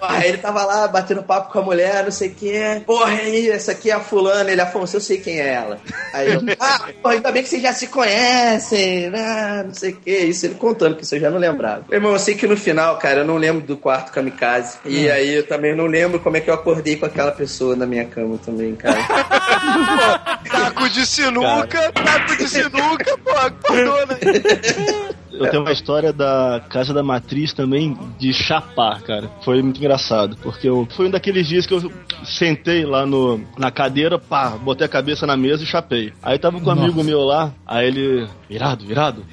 [0.00, 2.82] Aí ele tava lá batendo papo com a mulher, não sei o que.
[2.86, 4.50] Porra, aí, essa aqui é a fulana.
[4.50, 5.78] Ele, Afonso, eu sei quem é ela.
[6.12, 9.62] Aí eu, ah, porra, ainda bem que vocês já se conhecem, né?
[9.64, 10.10] Não sei o que.
[10.10, 11.84] Isso ele contando, que isso eu já não lembrava.
[11.88, 14.78] Meu irmão, eu sei que no final, cara, eu não lembro do quarto kamikaze.
[14.84, 17.86] E aí eu também não lembro como é que eu acordei com aquela pessoa na
[17.86, 18.98] minha cama também, cara.
[20.50, 25.12] Taco de sinuca, taco de sinuca, pô, acordou, né?
[25.44, 29.30] Eu tenho uma história da Casa da Matriz também de chapar, cara.
[29.44, 31.92] Foi muito engraçado, porque eu, foi um daqueles dias que eu
[32.24, 36.12] sentei lá no, na cadeira, pá, botei a cabeça na mesa e chapei.
[36.22, 39.24] Aí tava com um amigo meu lá, aí ele, virado, virado,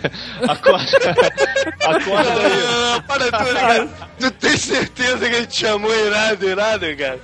[0.48, 0.86] acorda,
[1.84, 2.96] acorda aí.
[2.96, 3.88] Ah, para tudo, cara.
[4.18, 7.20] Tu tem certeza que ele te chamou irado, irado, cara?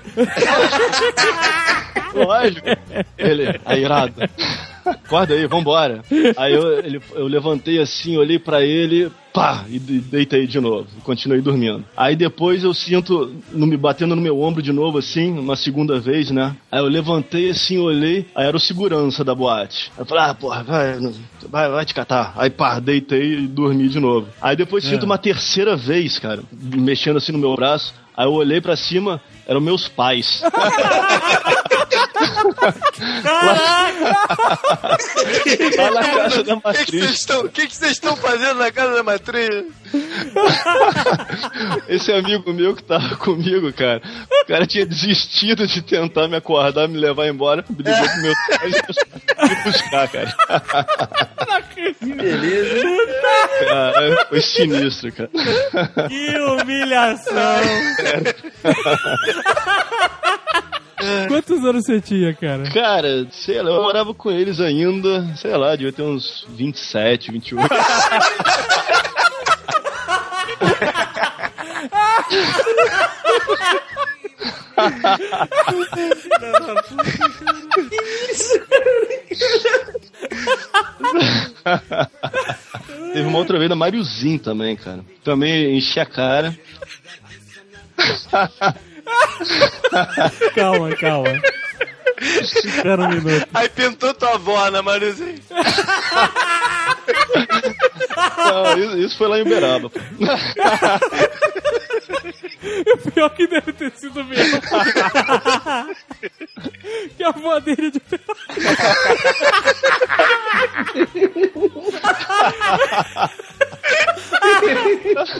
[2.15, 2.67] Lógico.
[3.19, 4.15] Ele, aí, irado.
[4.85, 6.03] Acorda aí, vambora.
[6.37, 10.87] Aí eu, ele, eu levantei assim, olhei pra ele, pá, e de- deitei de novo.
[10.97, 11.85] e Continuei dormindo.
[11.97, 15.99] Aí depois eu sinto no, me batendo no meu ombro de novo, assim, uma segunda
[15.99, 16.55] vez, né?
[16.71, 19.91] Aí eu levantei assim, olhei, aí era o segurança da boate.
[19.97, 20.99] Aí eu falei, ah, porra, vai,
[21.49, 22.35] vai, vai te catar.
[22.37, 24.29] Aí pá, deitei e dormi de novo.
[24.41, 27.95] Aí depois sinto uma terceira vez, cara, mexendo assim no meu braço.
[28.17, 30.41] Aí eu olhei pra cima, eram meus pais.
[35.77, 36.87] Lá na casa da O que matriz.
[36.91, 39.65] vocês estão- o que que vocês estão fazendo na casa da matriz?
[41.89, 44.03] Esse amigo meu que tava comigo, cara,
[44.43, 48.35] o cara tinha desistido de tentar me acordar, me levar embora, me ligou pro meu
[48.49, 50.35] pai e me buscar, cara.
[51.75, 52.85] Que beleza.
[53.69, 55.31] Cara, foi sinistro, cara.
[56.09, 57.35] Que humilhação!
[61.29, 62.65] Quantos anos você tinha, cara?
[62.71, 67.69] Cara, sei lá, eu morava com eles ainda, sei lá, devia ter uns 27, 28.
[83.13, 85.05] Teve uma outra vez da Mariozinho também, cara.
[85.23, 86.57] Também enchi a cara.
[90.55, 91.41] Calma, calma.
[92.21, 93.49] Espera um minuto.
[93.53, 95.41] Aí pintou tua avó, né, Marizinho?
[98.37, 99.91] Não, isso, isso foi lá em Uberaba.
[102.65, 104.61] O pior que deve ter sido mesmo.
[107.17, 108.01] que a avó dele de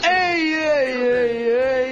[0.03, 1.84] Ei, ei, ei, ei.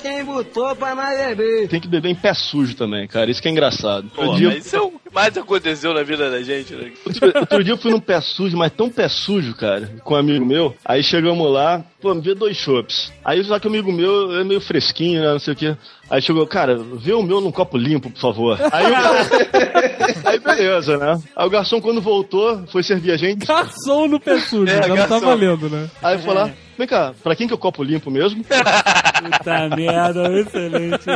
[0.00, 1.68] Quem botou pra nós beber.
[1.68, 3.30] Tem que beber em pé sujo também, cara.
[3.30, 4.08] Isso que é engraçado.
[4.14, 6.92] Pô, dia, mas isso é que mais aconteceu na vida da gente, né?
[7.06, 10.18] outro, outro dia eu fui num pé sujo, mas tão pé sujo, cara, com um
[10.18, 10.76] amigo meu.
[10.84, 13.10] Aí chegamos lá, pô, me vê dois chopps.
[13.24, 15.74] Aí só que o amigo meu é meio fresquinho, né, não sei o quê.
[16.10, 18.58] Aí chegou, cara, vê o meu num copo limpo, por favor.
[18.70, 21.18] Aí, o- aí beleza, né?
[21.34, 23.46] Aí o garçom, quando voltou, foi servir a gente.
[23.46, 24.70] Garçom no pé sujo.
[24.70, 25.88] É, já não tá valendo, né?
[26.02, 28.44] Aí foi lá, vem cá, pra quem que é o copo limpo mesmo?
[28.44, 31.06] Puta merda, excelente.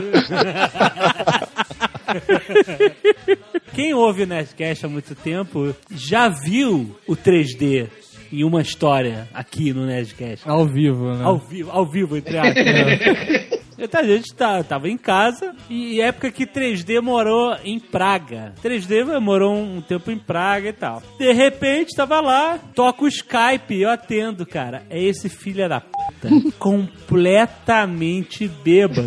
[3.75, 7.89] Quem ouve o Nerdcast há muito tempo já viu o 3D
[8.33, 10.49] em uma história aqui no Nerdcast.
[10.49, 11.25] Ao vivo, né?
[11.25, 13.60] Ao vivo, ao vivo, entre aspas.
[13.81, 18.53] Então, a gente tá, tava em casa e época que 3D morou em Praga.
[18.63, 21.03] 3D morou um tempo em Praga e tal.
[21.19, 24.83] De repente, tava lá, toca o Skype, eu atendo, cara.
[24.91, 26.29] É esse filho da puta,
[26.59, 29.07] completamente bêbado.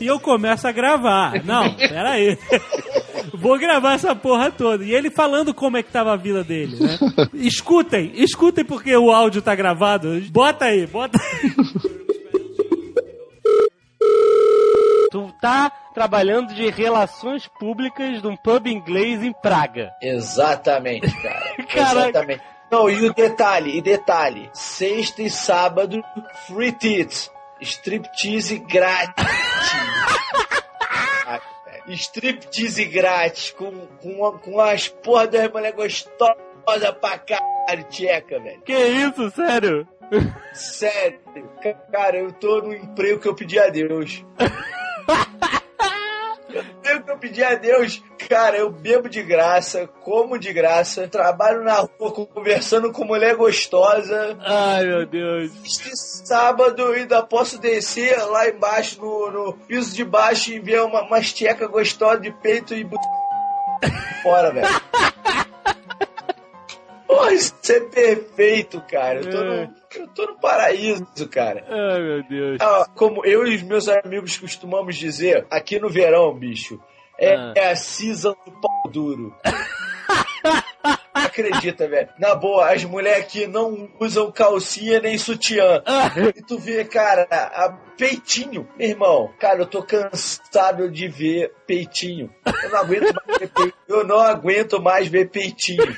[0.00, 1.44] E eu começo a gravar.
[1.44, 2.38] Não, peraí.
[3.34, 4.84] Vou gravar essa porra toda.
[4.84, 6.98] E ele falando como é que tava a vida dele, né?
[7.34, 10.20] Escutem, escutem porque o áudio tá gravado.
[10.30, 11.52] Bota aí, bota aí.
[15.12, 19.92] Tu tá trabalhando de relações públicas de um pub inglês em Praga.
[20.00, 21.56] Exatamente, cara.
[21.66, 22.08] Caraca.
[22.08, 22.42] Exatamente.
[22.70, 26.02] Não, e o detalhe, e detalhe, sexta e sábado,
[26.46, 27.30] free tits,
[27.60, 29.26] striptease grátis.
[31.88, 36.36] Striptease grátis, com, com, com as porra das mulheres gostosas
[37.00, 38.62] pra caralho, tcheca, velho.
[38.62, 39.86] Que isso, sério?
[40.54, 41.18] Sério,
[41.90, 44.24] cara, eu tô no emprego que eu pedi a Deus.
[47.12, 52.26] eu pedi a Deus, cara, eu bebo de graça, como de graça, trabalho na rua
[52.26, 54.36] conversando com mulher gostosa.
[54.40, 55.52] Ai, meu Deus.
[55.64, 60.82] Este sábado eu ainda posso descer lá embaixo, no, no piso de baixo, e ver
[60.82, 62.88] uma, umas tcheca gostosa de peito e
[64.22, 64.68] fora, velho.
[67.06, 69.20] Porra, isso é perfeito, cara.
[69.20, 71.62] Eu tô, no, eu tô no paraíso, cara.
[71.68, 72.58] Ai, meu Deus.
[72.58, 76.80] Ah, como eu e os meus amigos costumamos dizer, aqui no verão, bicho,
[77.18, 77.52] é, Ah.
[77.56, 79.34] é a season do pau duro.
[81.14, 82.08] Acredita, velho.
[82.18, 85.82] Na boa, as mulheres aqui não usam calcinha nem sutiã.
[86.36, 88.68] E tu vê, cara, a peitinho.
[88.76, 92.30] Meu irmão, cara, eu tô cansado de ver peitinho.
[92.44, 93.74] Eu não aguento mais ver peitinho.
[93.88, 95.96] Eu não aguento mais ver peitinho.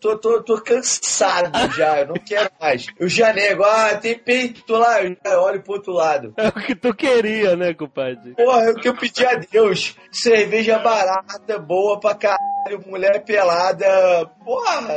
[0.00, 2.86] Tô, tô, tô cansado já, eu não quero mais.
[2.98, 6.32] Eu já nego, ah, tem peito lá, eu já olho pro outro lado.
[6.38, 8.34] É o que tu queria, né, compadre?
[8.34, 9.94] Porra, é o que eu pedi a Deus.
[10.10, 14.26] Cerveja barata, boa pra caralho, mulher pelada.
[14.42, 14.96] Porra,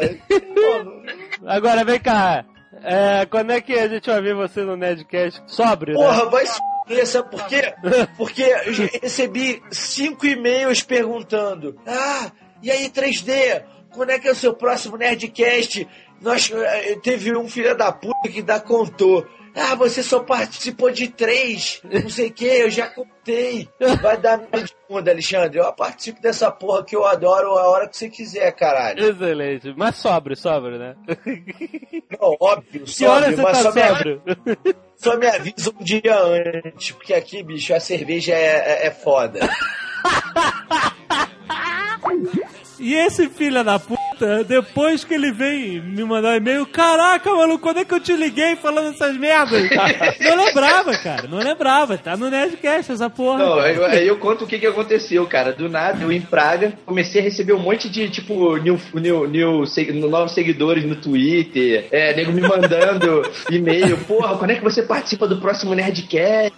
[1.45, 2.45] Agora, vem cá.
[2.82, 6.06] É, quando é que a gente vai ver você no Nerdcast sóbrio, né?
[6.06, 7.74] porra, vai se sabe por quê?
[8.18, 12.32] Porque eu recebi cinco e-mails perguntando: Ah,
[12.62, 13.64] e aí 3D?
[13.94, 15.88] Quando é que é o seu próximo Nerdcast?
[16.22, 19.26] Nós, eh, teve um filho da puta que dá contou.
[19.56, 23.70] Ah, você só participou de três, não sei o que, eu já contei.
[24.02, 25.60] Vai dar meio de bunda, Alexandre.
[25.60, 29.12] Eu participo dessa porra que eu adoro a hora que você quiser, caralho.
[29.12, 29.72] Excelente.
[29.78, 30.96] Mas sóbrio, sóbrio, né?
[32.20, 34.22] Não, óbvio, sóbrio, mas tá só me,
[34.96, 39.39] só me avisa um dia antes, porque aqui, bicho, a cerveja é, é, é foda.
[42.80, 47.30] E esse filho da puta puta, depois que ele vem me mandar um e-mail, caraca,
[47.34, 49.69] maluco, quando é que eu te liguei falando essas merdas?
[50.19, 51.97] não lembrava, cara, não lembrava.
[51.97, 53.39] Tá no Nerdcast essa porra.
[53.39, 55.51] Não, aí eu, eu conto o que, que aconteceu, cara.
[55.51, 59.65] Do nada, eu em Praga, comecei a receber um monte de, tipo, new, new, new,
[59.65, 63.21] seg- novos seguidores no Twitter, é, nego me mandando
[63.51, 66.53] e-mail, porra, quando é que você participa do próximo Nerdcast?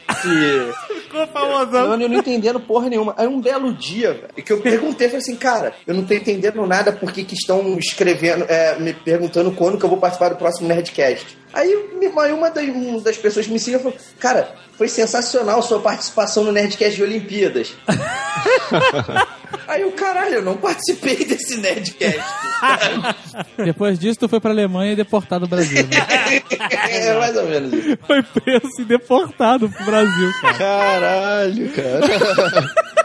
[0.87, 1.89] Ficou famosão.
[1.89, 3.13] Mano, eu não entendendo porra nenhuma.
[3.17, 6.65] Aí um belo dia, velho, que eu perguntei, falei assim, cara, eu não tô entendendo
[6.65, 10.67] nada porque que estão escrevendo, é, me perguntando quando que eu vou participar do próximo
[10.67, 11.37] Nerdcast.
[11.53, 11.73] Aí
[12.33, 16.95] uma das, uma das pessoas me seguiu falou, cara, foi sensacional sua participação no Nerdcast
[16.95, 17.73] de Olimpíadas.
[19.67, 22.19] Aí eu, caralho, eu não participei desse Nerdcast.
[23.57, 25.83] Depois disso, tu foi pra Alemanha e deportado do Brasil.
[25.87, 26.41] Né?
[26.89, 27.97] é mais ou menos isso.
[28.05, 30.57] Foi preso e deportado pro Brasil, cara.
[30.57, 33.04] Caralho, cara.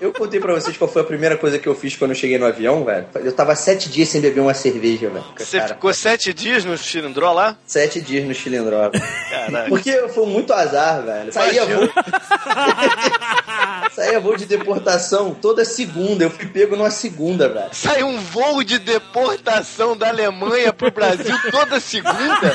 [0.00, 2.38] Eu contei pra vocês qual foi a primeira coisa que eu fiz quando eu cheguei
[2.38, 3.06] no avião, velho.
[3.16, 5.24] Eu tava sete dias sem beber uma cerveja, velho.
[5.36, 7.56] Você Cara, ficou sete dias no cilindró lá?
[7.66, 8.90] Sete dias no Chilindró.
[9.30, 9.68] Caraca.
[9.68, 11.32] Porque foi muito azar, velho.
[11.32, 11.90] Saía voo...
[13.92, 16.24] Saía voo de deportação toda segunda.
[16.24, 17.68] Eu fui pego numa segunda, velho.
[17.72, 22.54] Sai um voo de deportação da Alemanha pro Brasil toda segunda?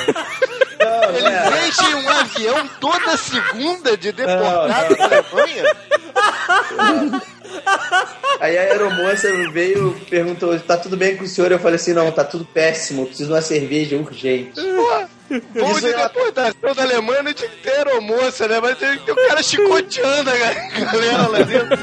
[0.79, 1.67] Não, Eles é.
[1.67, 5.75] enchem um avião toda segunda de deportado da Alemanha?
[8.39, 11.51] Aí a aeromoça veio e perguntou: tá tudo bem com o senhor?
[11.51, 13.03] Eu falei assim: não, tá tudo péssimo.
[13.03, 14.59] Eu preciso de uma cerveja urgente.
[14.59, 18.59] Isso de é uma- deportação da Alemanha não tinha que ter aeromoça, né?
[18.61, 20.53] Mas tem, o cara chicoteando a ga-
[20.91, 21.75] galera lá dentro.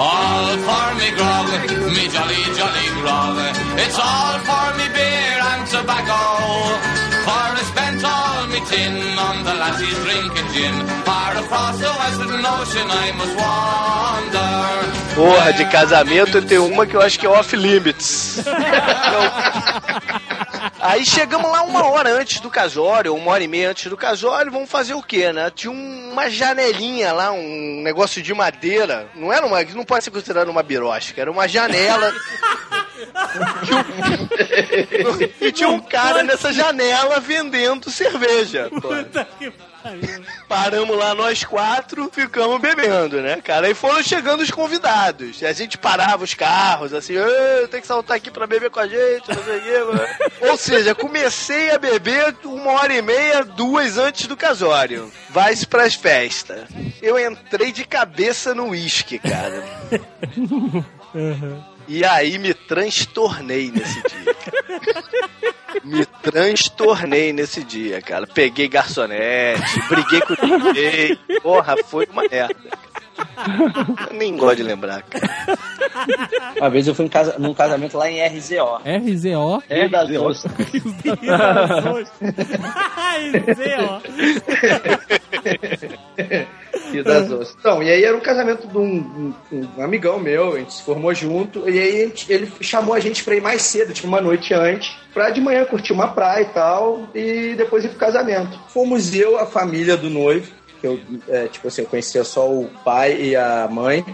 [0.00, 1.48] All for me grog,
[1.92, 3.36] me jolly jolly grog.
[3.82, 6.97] It's all for me beer and tobacco.
[8.68, 10.86] Tin on the lassies drinking gin.
[11.04, 15.14] Far across the western ocean I must wander.
[15.14, 18.38] Porra, de casamento tem uma que eu acho que é off limits.
[20.80, 24.50] Aí chegamos lá uma hora antes do casório, uma hora e meia antes do casório,
[24.52, 25.50] vamos fazer o quê, né?
[25.54, 29.08] Tinha um- uma janelinha lá, um negócio de madeira.
[29.14, 29.62] Não era uma.
[29.64, 32.12] Não pode ser considerado uma birosca, era uma janela.
[35.40, 38.68] E tinha um cara nessa janela vendendo cerveja.
[38.70, 39.50] Puta que
[39.82, 40.24] pariu.
[40.48, 43.66] Paramos lá nós quatro, ficamos bebendo, né, cara?
[43.66, 45.40] Aí foram chegando os convidados.
[45.40, 48.80] E a gente parava os carros, assim, "Ê, tem que saltar aqui pra beber com
[48.80, 49.78] a gente, não sei o quê.
[49.84, 50.00] mano."
[50.50, 55.10] Ou seja, comecei a beber uma hora e meia, duas antes do casório.
[55.30, 56.68] Vai-se pras festas.
[57.00, 59.64] Eu entrei de cabeça no uísque, cara.
[61.88, 64.34] E aí me transtornei nesse dia.
[64.34, 65.04] cara.
[65.84, 68.26] Me transtornei nesse dia, cara.
[68.26, 71.16] Peguei garçonete, briguei com o DJ.
[71.42, 72.56] Porra, foi uma merda.
[74.10, 75.58] Eu nem gosto de lembrar, cara.
[76.56, 78.80] Uma vez eu fui em casa, num casamento lá em RZO.
[78.84, 79.62] RZO.
[79.68, 80.08] É das
[83.54, 84.00] Zé, ó.
[86.92, 87.56] E das osas.
[87.58, 90.82] Então, e aí era um casamento de um, um- um amigão meu, a gente se
[90.82, 94.20] formou junto, e aí gente- ele chamou a gente pra ir mais cedo, tipo uma
[94.20, 98.58] noite antes, pra de manhã curtir uma praia e tal, e depois ir pro casamento.
[98.68, 102.68] Fomos eu, a família do noivo, que eu, é, tipo assim, eu conhecia só o
[102.84, 104.04] pai e a mãe,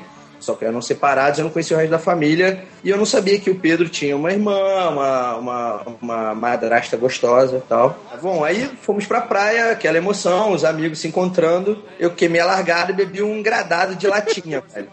[0.44, 3.40] só que eram separados, eu não conhecia o resto da família, e eu não sabia
[3.40, 7.98] que o Pedro tinha uma irmã, uma, uma, uma madrasta gostosa e tal.
[8.20, 12.92] Bom, aí fomos pra praia, aquela emoção, os amigos se encontrando, eu queimei a largada
[12.92, 14.88] e bebi um gradado de latinha, velho.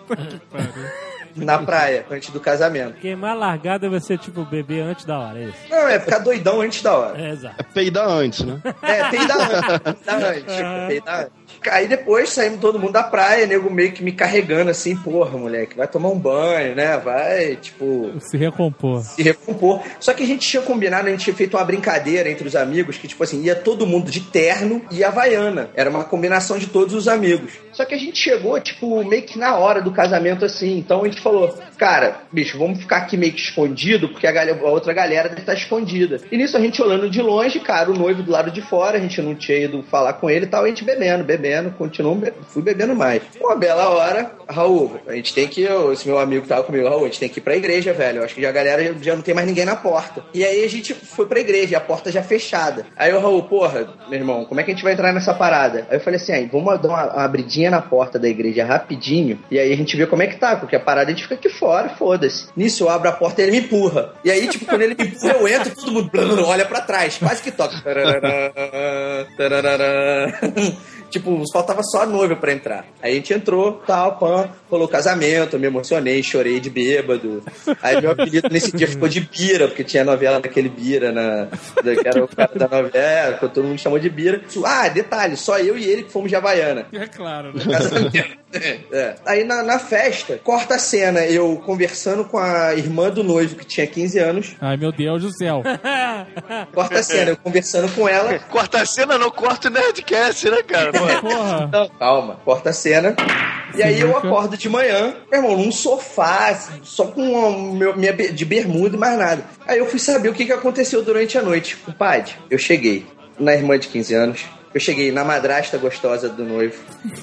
[1.35, 2.95] Na praia, antes do casamento.
[2.99, 5.57] Queimar largada vai ser tipo beber antes da hora, é isso?
[5.69, 7.21] Não, é ficar doidão antes da hora.
[7.21, 7.55] É, exato.
[7.57, 8.59] É peidar antes, né?
[8.81, 10.05] É, tem da antes.
[10.05, 10.55] Da antes.
[10.55, 11.40] tipo, tem da antes.
[11.69, 15.77] Aí depois saímos todo mundo da praia, nego meio que me carregando assim, porra, moleque,
[15.77, 16.97] vai tomar um banho, né?
[16.97, 19.01] Vai, tipo, Se recompor.
[19.01, 19.81] se recompor.
[19.99, 22.97] Só que a gente tinha combinado, a gente tinha feito uma brincadeira entre os amigos,
[22.97, 25.69] que, tipo assim, ia todo mundo de terno e havaiana.
[25.75, 27.53] Era uma combinação de todos os amigos.
[27.81, 30.77] Só que a gente chegou, tipo, meio que na hora do casamento, assim.
[30.77, 34.59] Então a gente falou, cara, bicho, vamos ficar aqui meio que escondido, porque a, galera-
[34.61, 36.21] a outra galera deve estar escondida.
[36.31, 39.01] E nisso a gente olhando de longe, cara, o noivo do lado de fora, a
[39.01, 42.61] gente não tinha ido falar com ele e tal, a gente bebendo, bebendo, continuou, fui
[42.61, 43.23] bebendo mais.
[43.41, 47.05] Uma bela hora, Raul, a gente tem que, esse meu amigo que tava comigo, Raul,
[47.05, 48.19] a gente tem que ir pra igreja, velho.
[48.19, 50.23] Eu acho que já a galera já, já não tem mais ninguém na porta.
[50.35, 52.85] E aí a gente foi pra igreja, a porta já fechada.
[52.95, 55.87] Aí o Raul, porra, meu irmão, como é que a gente vai entrar nessa parada?
[55.89, 59.39] Aí eu falei assim, aí, vamos dar uma, uma abridinha na porta da igreja rapidinho,
[59.49, 61.35] e aí a gente vê como é que tá, porque a parada a gente fica
[61.35, 62.49] aqui fora, foda-se.
[62.55, 64.13] Nisso eu abro a porta e ele me empurra.
[64.23, 66.11] E aí, tipo, quando ele me empurra, eu entro, todo mundo
[66.45, 67.75] olha pra trás, quase que toca.
[71.11, 72.85] Tipo, faltava só a noiva pra entrar.
[73.01, 77.43] Aí a gente entrou, tal, pã, rolou casamento, me emocionei, chorei de bêbado.
[77.81, 81.47] Aí meu apelido nesse dia ficou de Bira, porque tinha a novela daquele Bira, na,
[81.83, 84.41] da, que era o cara da novela, que todo mundo chamou de Bira.
[84.65, 86.87] Ah, detalhe, só eu e ele que fomos de Havaiana.
[86.93, 87.63] É claro, né?
[88.53, 89.15] É.
[89.25, 93.65] Aí na, na festa, corta a cena, eu conversando com a irmã do noivo, que
[93.65, 94.55] tinha 15 anos.
[94.59, 95.63] Ai, meu Deus do céu.
[96.73, 98.37] Corta a cena, eu conversando com ela.
[98.39, 100.91] Corta a cena, não corta o Nerdcast, né, cara?
[100.91, 101.69] Pô, Porra.
[101.71, 103.15] Não, calma, corta a cena.
[103.75, 108.13] E aí eu acordo de manhã, meu irmão, num sofá, assim, só com meu- minha
[108.13, 109.45] de bermuda e mais nada.
[109.65, 111.77] Aí eu fui saber o que, que aconteceu durante a noite.
[111.77, 113.05] Compadre, eu cheguei
[113.39, 116.75] na irmã de 15 anos, eu cheguei na madrasta gostosa do noivo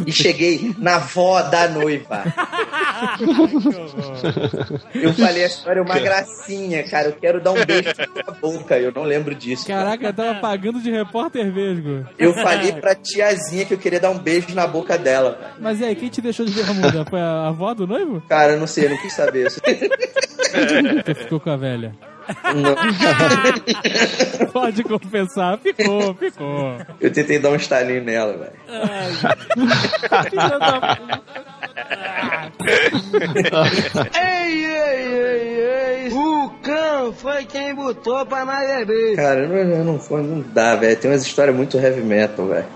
[0.07, 2.25] e cheguei na avó da noiva.
[4.95, 7.09] Eu falei a história é uma gracinha, cara.
[7.09, 7.91] Eu quero dar um beijo
[8.27, 8.79] na boca.
[8.79, 9.67] Eu não lembro disso.
[9.67, 9.85] cara.
[9.85, 12.05] Caraca, eu tava pagando de repórter vesgo.
[12.19, 15.35] Eu falei pra tiazinha que eu queria dar um beijo na boca dela.
[15.35, 15.53] cara.
[15.61, 17.05] Mas e aí, quem te deixou de bermuda?
[17.09, 18.23] Foi a avó do noivo?
[18.29, 19.49] Cara, eu não sei, eu não quis saber.
[21.05, 21.95] Tu ficou com a velha.
[22.55, 22.77] Não.
[24.53, 26.77] Pode confessar, ficou, ficou.
[27.01, 28.53] Eu tentei dar um estalinho nela, velho.
[34.15, 36.13] Ei, ei, ei, ei.
[36.13, 39.17] O cão foi quem botou pra nós beber.
[39.17, 40.97] Cara, não, não, não, foi- não dá, velho.
[40.97, 42.67] Tem umas histórias muito heavy metal, velho.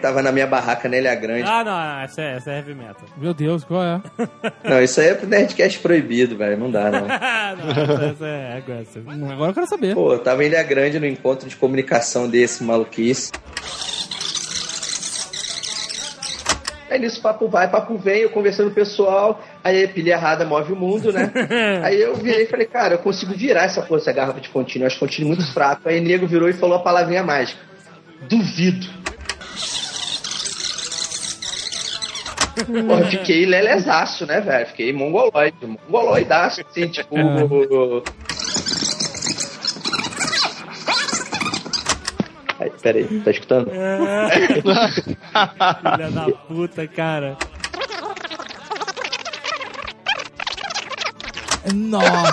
[0.00, 1.48] Tava na minha barraca na Ilha Grande.
[1.48, 3.06] Ah, não, não, essa é, essa é heavy metal.
[3.16, 4.00] Meu Deus, qual é?
[4.64, 6.56] Não, isso aí é pro Nerdcast proibido, velho.
[6.58, 7.06] Não dá, não.
[7.06, 9.08] não, essa é aggressive.
[9.08, 9.94] Agora eu quero saber.
[9.94, 13.30] Pô, eu tava em Ilha Grande no encontro de comunicação desse maluquice.
[16.90, 20.44] Aí nisso, papo vai, papo vem, eu conversando com o pessoal, aí a pilha errada
[20.44, 21.30] move o mundo, né?
[21.82, 24.84] aí eu virei e falei, cara, eu consigo virar essa porra, essa garrafa de contínuo,
[24.84, 25.88] eu acho contínuo muito fraco.
[25.88, 27.60] Aí o nego virou e falou a palavrinha mágica.
[28.28, 28.86] Duvido.
[32.64, 34.66] Porra, fiquei lelezaço, né, velho?
[34.68, 35.56] Fiquei mongoloide,
[35.88, 37.14] mongoloidaço, assim, tipo...
[42.58, 43.70] Aí, peraí, tá escutando?
[43.70, 44.30] Filha
[46.10, 47.36] da puta, cara.
[51.74, 52.32] Nossa.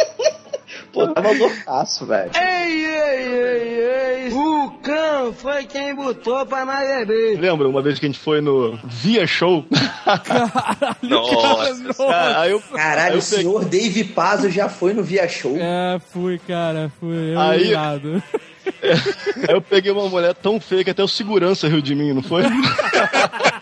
[0.92, 2.30] Pô, tava loucaço, velho.
[2.34, 4.32] Ei, ei, ei, ei.
[4.32, 7.38] O cão foi quem botou pra nós beber.
[7.40, 9.64] Lembra uma vez que a gente foi no Via Show?
[11.02, 11.94] Nossa.
[11.94, 15.56] Cara, aí eu, Caralho, aí eu o senhor Dave Pazo já foi no Via Show.
[15.58, 17.34] É, fui, cara, fui.
[17.34, 18.22] Eu Aí- irado.
[18.82, 22.22] Aí eu peguei uma mulher tão feia que até o segurança riu de mim, não
[22.22, 22.42] foi?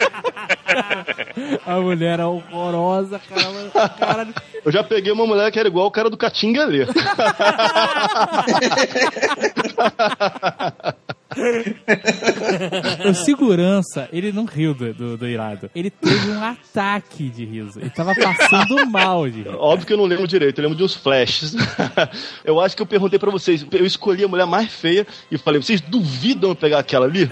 [1.69, 4.27] A mulher era horrorosa, cara.
[4.65, 6.87] Eu já peguei uma mulher que era igual o cara do Catingalê.
[13.09, 15.71] O segurança, ele não riu do, do, do irado.
[15.75, 17.79] Ele teve um ataque de riso.
[17.81, 19.49] Ele tava passando mal de rir.
[19.57, 21.55] Óbvio que eu não lembro direito, eu lembro de uns flashes.
[22.45, 25.63] eu acho que eu perguntei pra vocês, eu escolhi a mulher mais feia e falei,
[25.63, 27.29] vocês duvidam eu pegar aquela ali?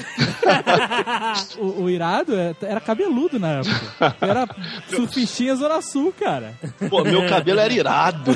[1.59, 4.17] O, o irado é- era cabeludo na época.
[4.21, 4.49] Era
[4.89, 6.55] surfistinha Zona Sul, cara.
[6.89, 8.35] Pô, meu cabelo era irado.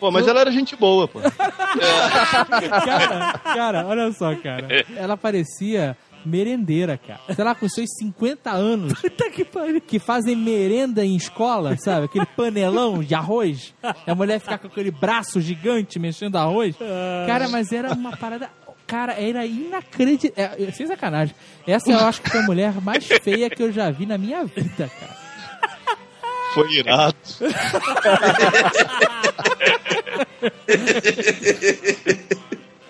[0.00, 1.20] pô, mas ela era gente boa, pô.
[2.84, 4.84] Cara, cara, olha só, cara.
[4.96, 7.20] Ela parecia merendeira, cara.
[7.34, 9.00] Sei lá, com seus 50 anos.
[9.00, 9.80] Puta que pariu.
[9.80, 12.06] Que fazem merenda em escola, sabe?
[12.06, 13.74] Aquele panelão de arroz.
[14.06, 16.76] E a mulher ficar com aquele braço gigante mexendo arroz.
[17.26, 18.48] Cara, mas era uma parada.
[18.86, 20.68] Cara, era inacreditável.
[20.68, 21.34] É, sem sacanagem.
[21.66, 24.44] Essa eu acho que foi a mulher mais feia que eu já vi na minha
[24.44, 25.24] vida, cara.
[26.54, 27.16] Foi irado.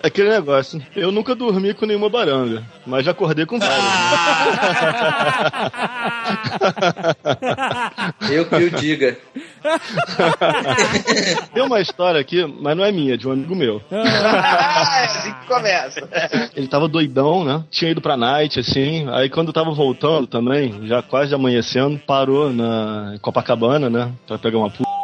[0.05, 3.75] Aquele negócio, eu nunca dormi com nenhuma baranga, mas já acordei com várias.
[8.29, 9.17] Eu que o diga.
[11.51, 13.81] Tem uma história aqui, mas não é minha, é de um amigo meu.
[13.91, 16.07] Ah, é assim que começa.
[16.55, 17.63] Ele tava doidão, né?
[17.71, 19.09] Tinha ido pra night, assim.
[19.09, 24.11] Aí quando tava voltando também, já quase amanhecendo, parou na Copacabana, né?
[24.27, 24.94] Pra pegar uma puta.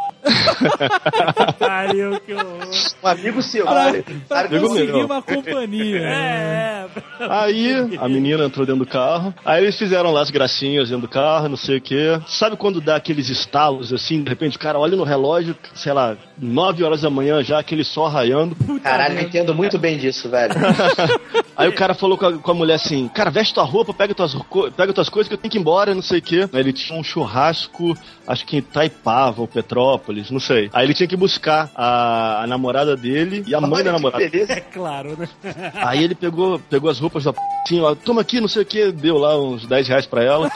[1.59, 2.69] Pariu, que horror.
[3.03, 3.91] Um amigo seu, Pra,
[4.27, 5.05] pra conseguir meu.
[5.05, 5.99] uma companhia.
[6.01, 6.85] É,
[7.29, 9.33] Aí a menina entrou dentro do carro.
[9.45, 12.19] Aí eles fizeram lá as gracinhas dentro do carro, não sei o quê.
[12.27, 16.15] Sabe quando dá aqueles estalos assim, de repente o cara olha no relógio, sei lá,
[16.37, 18.55] 9 horas da manhã já, aquele sol raiando.
[18.81, 20.53] Caralho, eu entendo muito bem disso, velho.
[21.55, 24.13] Aí o cara falou com a, com a mulher assim: Cara, veste tua roupa, pega
[24.15, 24.35] tuas,
[24.75, 26.49] pega tuas coisas que eu tenho que ir embora, não sei o quê.
[26.51, 27.95] Aí ele tinha um churrasco,
[28.27, 30.69] acho que em Itaipava ou Petrópolis, não sei.
[30.73, 34.23] Aí ele tinha que buscar a, a namorada dele e a mãe da namorada.
[34.23, 35.27] É claro, né?
[35.75, 38.65] Aí ele pegou, pegou as roupas da p, assim, ó, toma aqui, não sei o
[38.65, 40.51] que, deu lá uns 10 reais pra ela.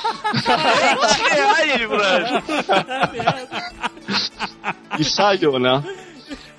[1.30, 2.44] reais, brother.
[5.00, 5.84] e saiu, né?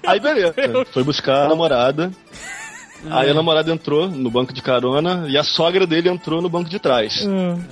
[0.06, 0.54] Aí beleza,
[0.92, 2.12] foi buscar a namorada.
[3.10, 6.68] Aí a namorada entrou no banco de carona e a sogra dele entrou no banco
[6.68, 7.24] de trás.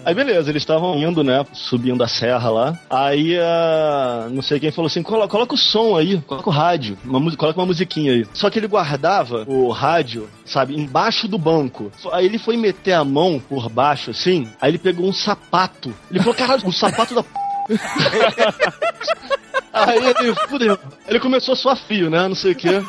[0.05, 1.45] Aí beleza, eles estavam indo, né?
[1.53, 2.79] Subindo a serra lá.
[2.91, 4.29] Aí a.
[4.31, 7.59] Não sei quem falou assim: "Colo- coloca o som aí, coloca o rádio, uma, coloca
[7.61, 8.27] uma musiquinha aí.
[8.33, 11.91] Só que ele guardava o rádio, sabe, embaixo do banco.
[12.13, 14.49] Aí ele foi meter a mão por baixo, assim.
[14.61, 15.93] Aí ele pegou um sapato.
[16.11, 17.29] Ele falou: caralho, o sapato da p.
[19.75, 20.79] Aí ele, fudeu.
[21.09, 22.29] Ele começou a suar frio, né?
[22.29, 22.69] Não sei o quê.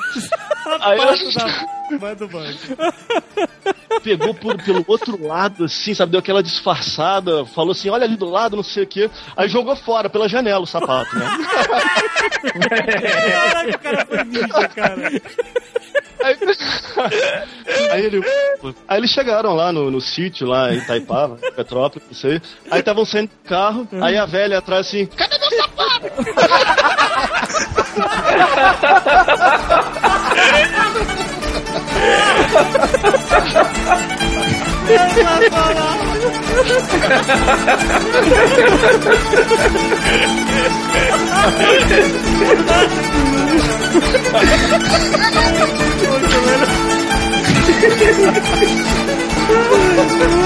[0.81, 0.99] Aí
[1.99, 2.57] Vai do banco.
[4.03, 6.11] pegou por, pelo outro lado, assim, sabe?
[6.11, 9.09] Deu aquela disfarçada, falou assim: olha ali do lado, não sei o quê.
[9.35, 11.25] Aí jogou fora, pela janela, o sapato, né?
[12.69, 15.21] Caraca, o cara foi ninja, cara.
[16.25, 16.35] Aí,
[17.91, 18.19] aí, ele,
[18.87, 22.41] aí, eles chegaram lá no, no sítio, lá em Itaipava, Petrópolis, não sei.
[22.71, 26.09] Aí estavam saindo do carro, aí a velha atrás assim, cadê meu sapato?
[43.95, 44.31] Muito
[50.19, 50.44] menos.